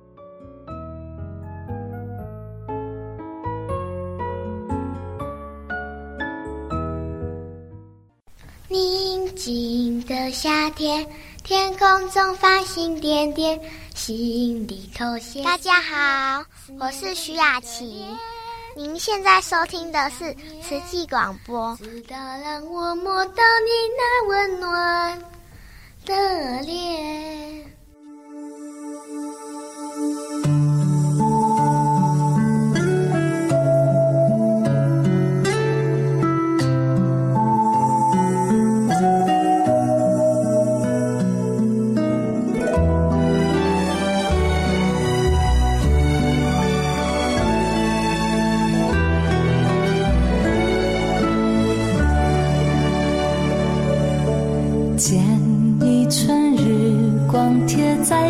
[9.46, 11.06] 宁静的夏天，
[11.42, 13.60] 天空中繁星点点，
[13.94, 15.42] 心里头写。
[15.42, 16.44] 大家好，
[16.80, 18.06] 我是徐雅琪。
[18.74, 21.76] 您现在收听的是慈济广播。
[21.76, 25.22] 直到让我摸到你那温暖
[26.06, 27.73] 的脸。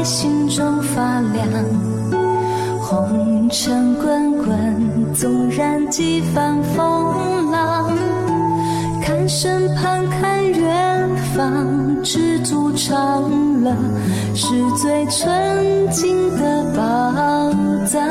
[0.05, 1.47] 心中发亮，
[2.79, 7.91] 红尘滚滚，纵然几番风浪，
[9.01, 13.75] 看身旁，看远方，知足常乐，
[14.35, 17.51] 是最纯净的宝
[17.87, 18.03] 藏。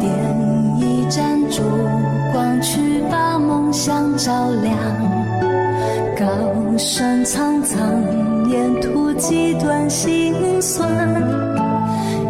[0.00, 0.10] 点
[0.80, 1.62] 一盏烛
[2.32, 4.74] 光，去把梦想照亮，
[6.18, 8.21] 高山苍苍。
[8.52, 10.86] 沿途几段心酸，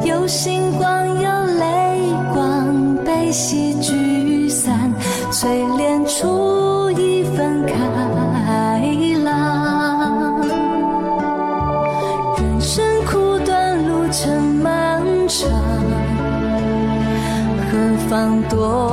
[0.04, 1.98] 有星光有泪
[2.32, 4.94] 光，悲喜聚散，
[5.32, 7.74] 淬炼出一份开
[9.24, 10.40] 朗。
[12.38, 15.50] 人生苦短，路程漫长，
[17.68, 18.91] 何妨多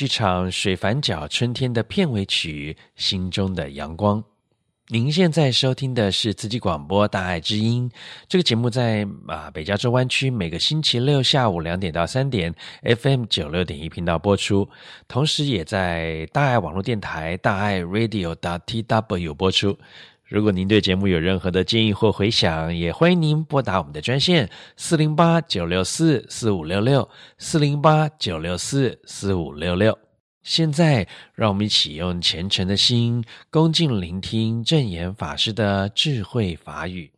[0.00, 4.18] 剧场水反角春天的片尾曲《心中的阳光》。
[4.88, 7.86] 您现在收听的是慈济广播《大爱之音》
[8.26, 14.66] 这个节目在，在啊北加州湾区每个星期六下午两点到三点，FM 九六点一频道播出，
[15.06, 19.76] 同时也在大爱网络电台大爱 Radio.TW 播出。
[20.30, 29.98] 如果您对节目有任何的建议或回想，也欢迎您拨打我们的专线四零八九六四四五六六四零八九六四四五六六。
[30.44, 37.10] 现在，让我们一起用虔诚的心，恭敬聆听正言法师的智慧法语。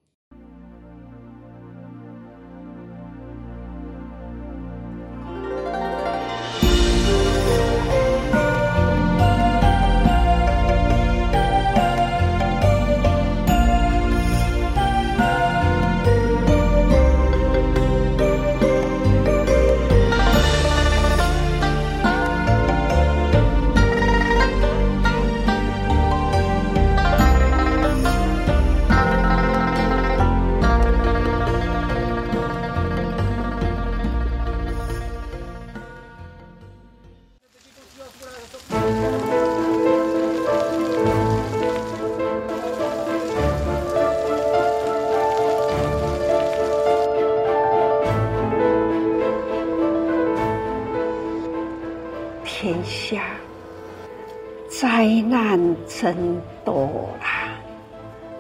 [56.03, 56.17] 真
[56.65, 57.55] 多啦！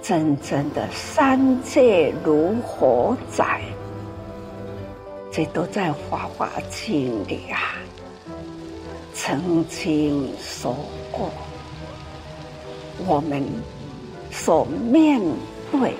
[0.02, 3.60] 真正的三界如火宅，
[5.30, 7.76] 这都在《法华经》里啊，
[9.14, 10.74] 曾经说
[11.12, 11.30] 过。
[13.06, 13.40] 我们
[14.32, 15.20] 所面
[15.70, 15.94] 对、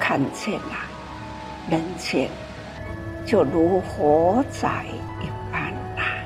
[0.00, 0.90] 看见啊，
[1.70, 2.28] 人间
[3.24, 4.86] 就如火宅
[5.22, 6.18] 一般、啊，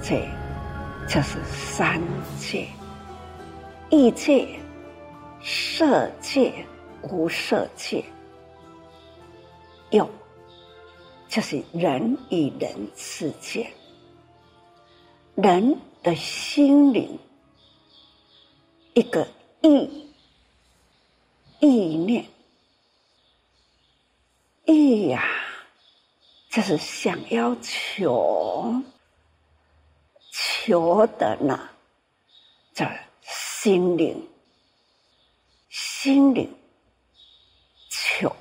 [0.00, 0.20] 这
[1.08, 2.00] 就是三
[2.38, 2.68] 界。
[3.94, 4.58] 意界、
[5.40, 6.52] 色界、
[7.02, 8.04] 无色界，
[9.90, 10.10] 有
[11.28, 13.72] 就是人与人之间，
[15.36, 17.16] 人的心灵
[18.94, 19.28] 一个
[19.62, 20.10] 意
[21.60, 22.26] 意念
[24.64, 25.24] 意呀，
[26.50, 28.74] 就是想要求
[30.32, 31.68] 求的呢，
[32.74, 32.84] 这。
[33.64, 34.28] 心灵，
[35.70, 36.54] 心灵
[37.88, 38.36] 求，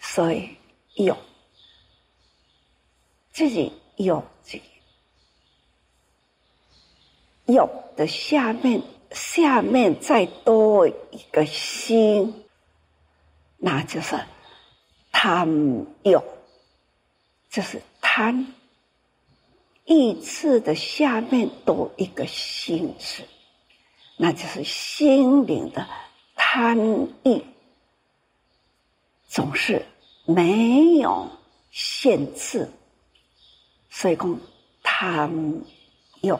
[0.00, 0.56] 所以
[0.94, 1.14] 有
[3.30, 4.62] 自己有自己
[7.44, 12.46] 有的下面，下面再多一个心，
[13.58, 14.18] 那就是
[15.12, 16.24] 贪有，
[17.50, 18.54] 就是贪。
[19.84, 23.24] 意志的下面多一个心字。
[24.20, 25.86] 那就是心灵的
[26.34, 26.76] 贪
[27.22, 27.40] 欲，
[29.28, 29.86] 总是
[30.26, 31.28] 没有
[31.70, 32.68] 限制，
[33.88, 34.40] 所以讲
[34.82, 35.62] 贪
[36.20, 36.38] 有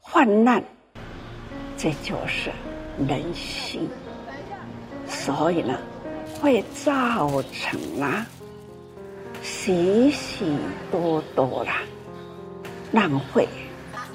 [0.00, 0.64] 患难，
[1.76, 2.50] 这就是
[3.06, 3.86] 人心。
[5.06, 5.78] 所以呢，
[6.40, 8.24] 会造成啦
[9.42, 10.46] 许许
[10.90, 11.82] 多多啦
[12.90, 13.46] 浪费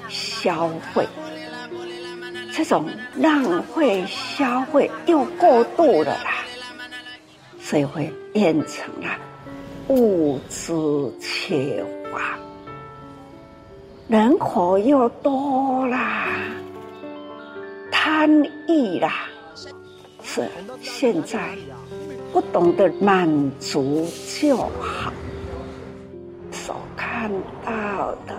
[0.08, 1.06] 消费。
[2.56, 2.86] 这种
[3.16, 6.42] 浪费消费又过度了啦，
[7.60, 9.10] 所以会变成了
[9.88, 10.72] 物质
[11.20, 12.38] 缺乏，
[14.08, 16.28] 人口又多啦，
[17.92, 18.30] 贪
[18.66, 19.26] 欲啦，
[20.22, 20.48] 是
[20.80, 21.50] 现在
[22.32, 23.28] 不懂得满
[23.60, 24.08] 足
[24.40, 25.12] 就好，
[26.50, 27.30] 所看
[27.62, 28.34] 到的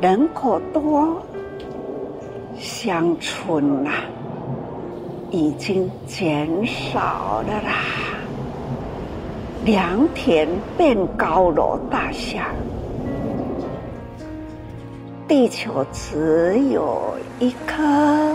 [0.00, 1.20] 人口多。
[2.58, 3.90] 乡村呐，
[5.30, 7.72] 已经减少了啦。
[9.64, 12.48] 良田变高楼大厦，
[15.26, 18.34] 地球只有一颗，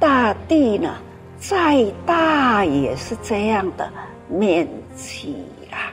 [0.00, 0.94] 大地呢，
[1.38, 3.90] 再大也是这样的
[4.28, 5.36] 面积
[5.70, 5.92] 啦。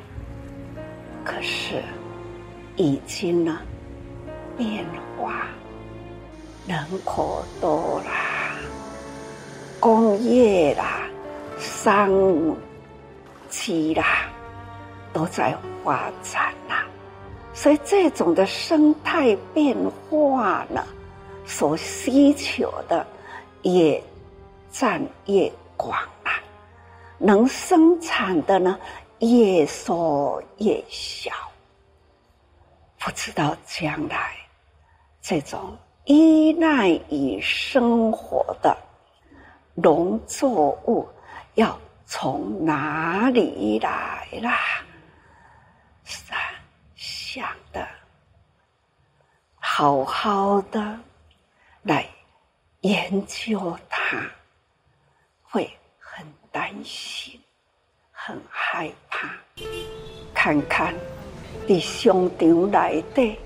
[1.23, 1.83] 可是，
[2.75, 3.57] 已经呢，
[4.57, 4.85] 变
[5.17, 5.47] 化。
[6.69, 8.53] 人口多啦，
[9.79, 11.01] 工业啦，
[11.57, 12.11] 商
[13.49, 14.29] 机啦，
[15.11, 16.85] 都在发展啦，
[17.55, 19.75] 所以这种的生态变
[20.11, 20.85] 化呢，
[21.43, 23.03] 所需求的
[23.63, 23.99] 也
[24.69, 26.39] 占越广啦，
[27.17, 28.79] 能生产的呢，
[29.21, 31.31] 越缩越小，
[32.99, 34.35] 不知道将来
[35.19, 35.75] 这种
[36.09, 38.75] 依赖于生活的
[39.75, 41.07] 农作物
[41.53, 44.57] 要从哪里来啦？
[46.03, 46.39] 是啊，
[46.95, 47.87] 想的
[49.59, 50.99] 好好的
[51.83, 52.09] 来
[52.81, 54.27] 研究它，
[55.43, 57.39] 会很担心，
[58.11, 59.29] 很害怕。
[60.33, 60.91] 看看。
[61.67, 63.37] 的商场来的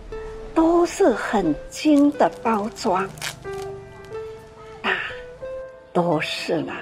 [0.54, 3.04] 都是很精的包装，
[4.82, 4.92] 啊，
[5.92, 6.74] 都是呢，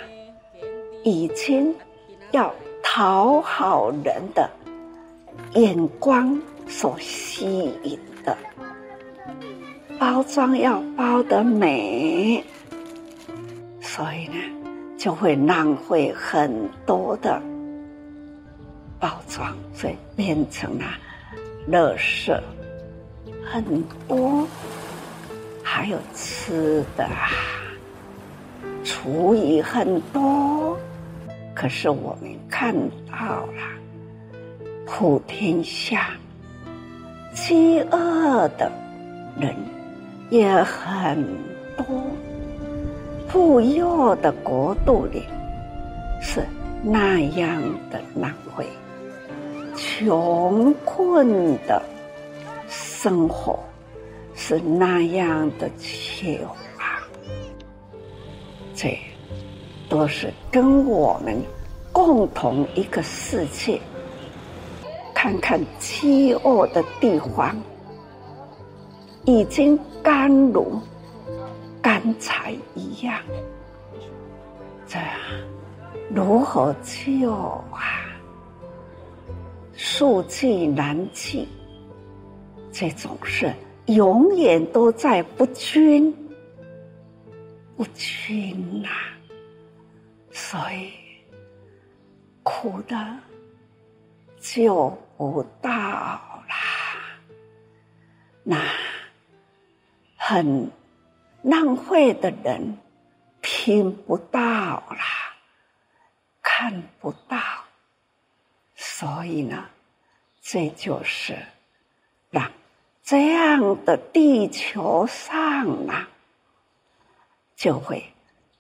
[1.04, 1.74] 已经
[2.32, 2.54] 要
[2.84, 4.50] 讨好人的
[5.54, 8.38] 眼光所吸引的，
[10.00, 12.44] 包装要包得美，
[13.80, 14.36] 所以呢，
[14.98, 17.42] 就会浪费很多的
[19.00, 20.86] 包装，所以变成了。
[21.70, 22.36] 垃圾
[23.44, 23.64] 很
[24.08, 24.48] 多，
[25.64, 27.08] 还有吃的，
[28.84, 30.78] 厨艺很多。
[31.54, 32.74] 可是我们看
[33.12, 33.62] 到了，
[34.86, 36.12] 普天下
[37.34, 38.72] 饥饿的
[39.38, 39.54] 人
[40.30, 41.24] 也很
[41.78, 41.86] 多，
[43.28, 45.24] 富有的国度里
[46.22, 46.42] 是
[46.84, 47.62] 那样
[47.92, 48.66] 的浪费。
[49.76, 51.82] 穷困的
[53.02, 53.58] 生活
[54.36, 56.38] 是那样的缺
[56.78, 57.02] 乏，
[58.76, 58.96] 这
[59.90, 61.36] 都是跟我们
[61.92, 63.82] 共同一个世界。
[65.16, 67.60] 看看饥饿的地方，
[69.26, 70.80] 已经干如
[71.82, 73.20] 干柴一样，
[74.86, 75.00] 这
[76.14, 78.06] 如何救啊？
[79.74, 81.48] 数据难记，
[82.72, 83.54] 这种事
[83.88, 86.12] 永远都在不均，
[87.76, 89.18] 不均呐、啊，
[90.32, 90.94] 所以
[92.44, 93.18] 苦的
[94.40, 96.56] 就不到啦，
[98.44, 98.58] 那
[100.16, 100.72] 很
[101.44, 102.78] 浪费的人
[103.42, 105.36] 听不到啦，
[106.42, 107.38] 看不到。
[108.76, 109.66] 所以呢，
[110.42, 111.36] 这就是
[112.30, 112.52] 让
[113.04, 116.08] 这样的地球上啊，
[117.56, 118.04] 就会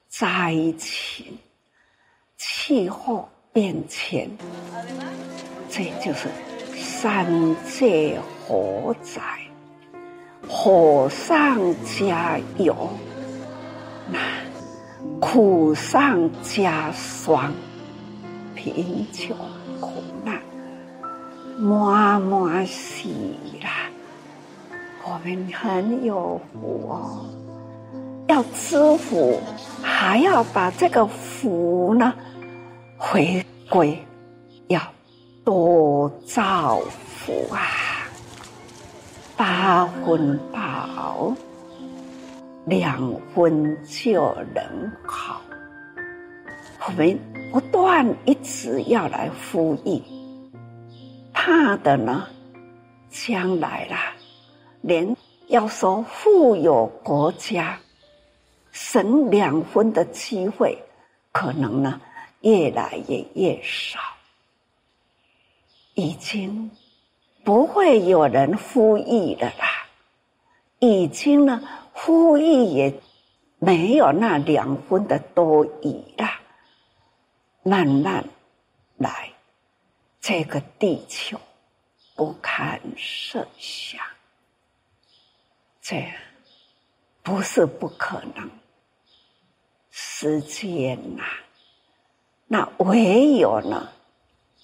[0.07, 1.37] 灾情、
[2.37, 4.29] 气候变迁，
[5.69, 6.27] 这就是
[6.75, 9.21] 三界火灾，
[10.47, 12.89] 火上加油，
[14.09, 14.19] 那
[15.19, 17.53] 苦上加霜，
[18.55, 19.37] 贫穷。
[19.79, 20.39] 苦难，
[21.57, 23.09] 满满是
[23.63, 23.90] 啦。
[25.03, 27.25] 我们很有福哦，
[28.27, 29.39] 要知福，
[29.81, 32.13] 还要把这个福呢
[32.97, 33.97] 回归，
[34.67, 34.79] 要
[35.43, 37.59] 多造福啊。
[39.35, 41.33] 八分饱，
[42.65, 44.21] 两分就
[44.53, 45.41] 能好。
[46.85, 47.19] 我们
[47.51, 49.99] 不断一直要来呼吁，
[51.33, 52.27] 怕的呢，
[53.09, 54.13] 将来啦，
[54.81, 55.15] 连
[55.47, 57.79] 要说富有国家
[58.71, 60.77] 省两分的机会，
[61.31, 62.01] 可能呢
[62.41, 63.99] 越来越越少，
[65.93, 66.71] 已经
[67.43, 69.87] 不会有人呼吁的啦，
[70.79, 71.61] 已经呢
[71.93, 72.93] 呼吁也
[73.59, 76.39] 没有那两分的多余啦。
[77.63, 78.25] 慢慢
[78.97, 79.33] 来，
[80.19, 81.39] 这个地球
[82.15, 84.01] 不堪设想，
[85.81, 86.05] 这
[87.23, 88.49] 不是不可能。
[89.89, 91.29] 时间呐、啊，
[92.47, 93.89] 那唯有呢，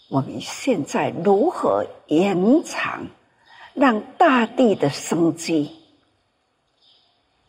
[0.09, 3.07] 我们现在如何延长，
[3.73, 5.75] 让大地的生机，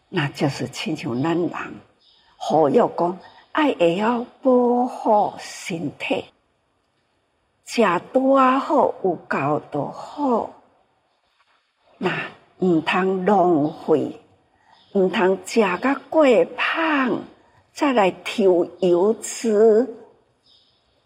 [0.08, 1.50] 那就是亲像咱人，
[2.36, 3.18] 好要讲。
[3.50, 6.26] 爱也要保护身体，
[7.64, 10.50] 吃多好，有够多好。
[11.96, 12.30] 那
[12.60, 14.20] 唔通浪费，
[14.92, 16.24] 唔通食个过
[16.56, 17.22] 胖，
[17.72, 19.86] 再来抽油脂。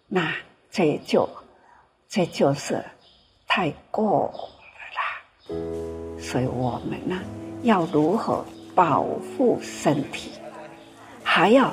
[0.09, 0.35] 那
[0.71, 1.29] 这就
[2.09, 2.85] 这就是
[3.47, 6.19] 太过了啦。
[6.19, 7.21] 所以我们呢，
[7.63, 8.45] 要如何
[8.75, 10.33] 保护身体，
[11.23, 11.73] 还要。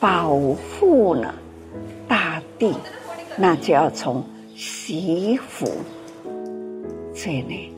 [0.00, 1.34] 保护呢，
[2.06, 2.74] 大地，
[3.38, 4.22] 那就要从
[4.54, 5.66] 惜福
[7.14, 7.73] 这里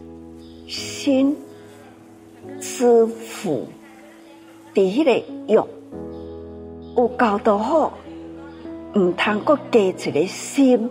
[0.67, 1.37] 心
[2.61, 3.69] 知福，
[4.75, 5.67] 第一个用
[6.97, 7.93] 有搞得好，
[8.95, 10.91] 唔通过加一个心，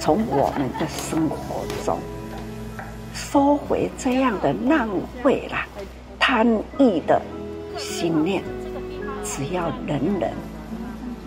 [0.00, 1.96] 从我们的生活中
[3.14, 4.88] 收回这样的浪
[5.22, 5.64] 费啦、
[6.18, 6.44] 贪
[6.80, 7.22] 欲的
[7.78, 8.42] 心念，
[9.22, 10.32] 只要人人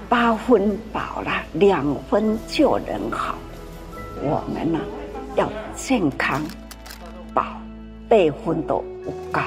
[0.09, 3.36] 八分饱了，两分就能好。
[4.21, 4.80] 我们呢，
[5.36, 6.41] 要健康，
[8.10, 9.41] 八分都有够，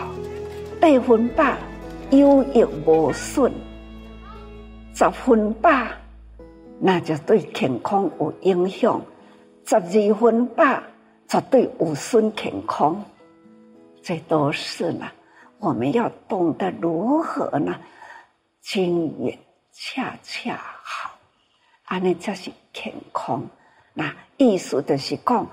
[0.80, 1.44] 八分饱
[2.10, 3.52] 有益无损，
[4.94, 5.70] 十分饱
[6.80, 9.00] 那就对健康有影响，
[9.64, 10.64] 十二分饱
[11.26, 13.04] 绝对有损健康。
[14.02, 15.06] 这都是呢，
[15.58, 17.78] 我们要懂得如何呢，
[18.62, 19.38] 均匀
[19.72, 21.10] 恰恰好，
[21.84, 23.44] 安尼才是健康。
[23.92, 25.46] 那意思就是讲，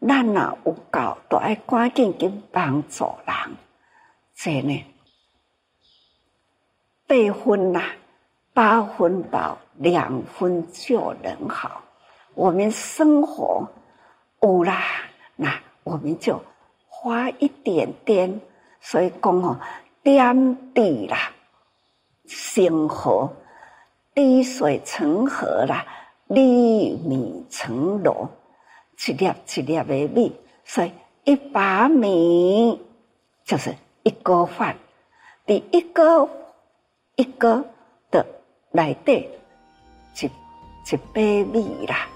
[0.00, 3.56] 咱若有够，都爱赶紧去帮助人。
[4.34, 4.84] 这呢，
[7.06, 7.82] 八分呐，
[8.54, 11.82] 八分饱，两分就能好。
[12.34, 13.68] 我们生活
[14.40, 14.80] 有啦，
[15.34, 16.40] 那我们就
[16.88, 18.40] 花一点点。
[18.80, 19.58] 所以讲哦，
[20.04, 21.32] 点滴啦，
[22.28, 23.32] 成河，
[24.14, 25.84] 滴水成河啦。
[26.28, 28.28] 粒米成篓，
[29.06, 30.32] 一粒一粒的米，
[30.64, 30.92] 所以
[31.24, 32.80] 一把米
[33.44, 34.76] 就是一个饭。
[35.46, 36.28] 第一个
[37.16, 37.64] 一个
[38.10, 38.26] 的
[38.72, 39.30] 来对，
[40.20, 41.20] 一一把
[41.52, 42.08] 米啦，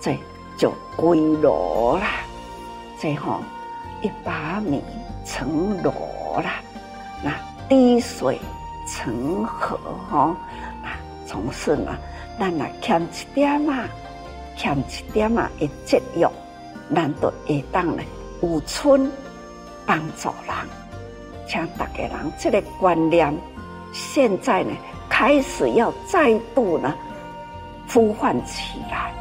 [0.00, 0.16] 这
[0.58, 2.06] 就归篓啦。
[2.98, 3.40] 最后
[4.02, 4.82] 一把米
[5.24, 6.60] 成篓啦，
[7.22, 7.32] 那
[7.68, 8.38] 滴水
[8.86, 9.78] 成河
[10.10, 10.36] 哈，
[10.82, 10.90] 那
[11.26, 11.96] 从事呢。
[12.38, 13.88] 咱若欠一点啊，
[14.56, 16.28] 欠一点啊，的节约，
[16.94, 18.02] 咱都会当呢
[18.42, 19.10] 有村
[19.84, 20.56] 帮助人，
[21.46, 23.32] 请大家人这个观念，
[23.92, 24.70] 现在呢
[25.08, 26.94] 开始要再度呢
[27.92, 29.12] 呼唤起来。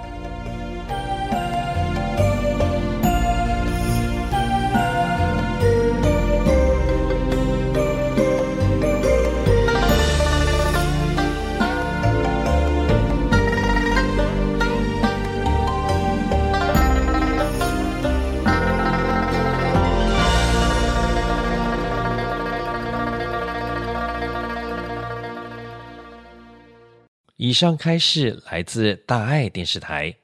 [27.45, 30.15] 以上开示来自大爱电视台。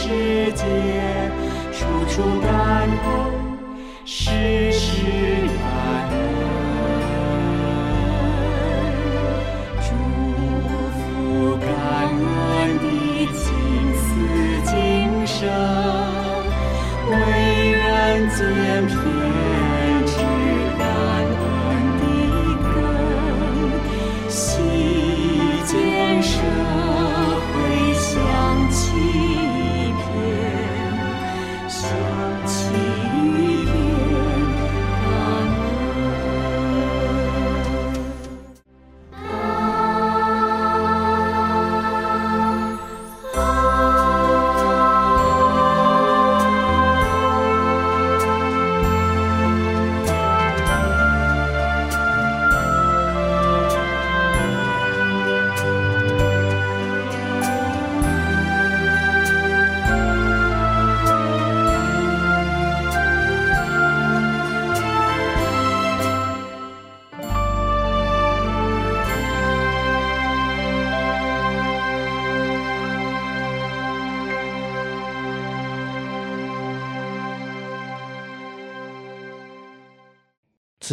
[0.00, 1.09] 世界。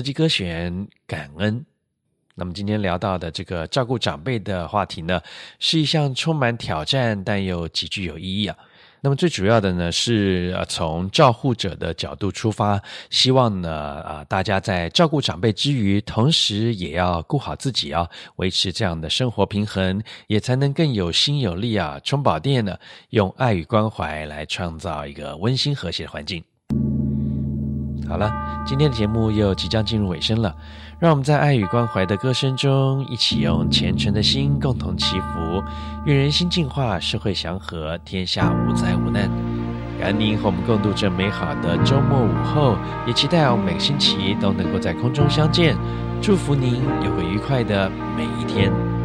[0.08, 1.66] 四季歌选感恩。
[2.34, 5.22] 那么今天聊到的这个照顾长辈的话题呢，
[5.60, 8.55] 是一项充满挑战但又极具有意义啊。
[9.01, 22.80] 那么最主要的呢，是呃从照护者的角度出发，希望呢啊大家在照顾长辈之余，同时也要顾好自己啊，维持这样的生活平衡，也才能更有心有力啊，充饱电呢，
[23.10, 26.41] 用爱与关怀来创造一个温馨和谐的环境。
[28.08, 28.32] 好了，
[28.66, 30.55] 今天的节目又即将进入尾声了，
[30.97, 35.62] 让我们在爱与关怀的歌声中，一起用虔诚的心共同祈福，
[36.05, 39.30] 愿人心净化，社会祥和，天下无灾无难。
[39.99, 45.76] 感恩您和我们共度这美好的周末午后，也期待我们每个星期都能够在空中相见。
[46.22, 48.97] 祝福您有个愉快的每一天。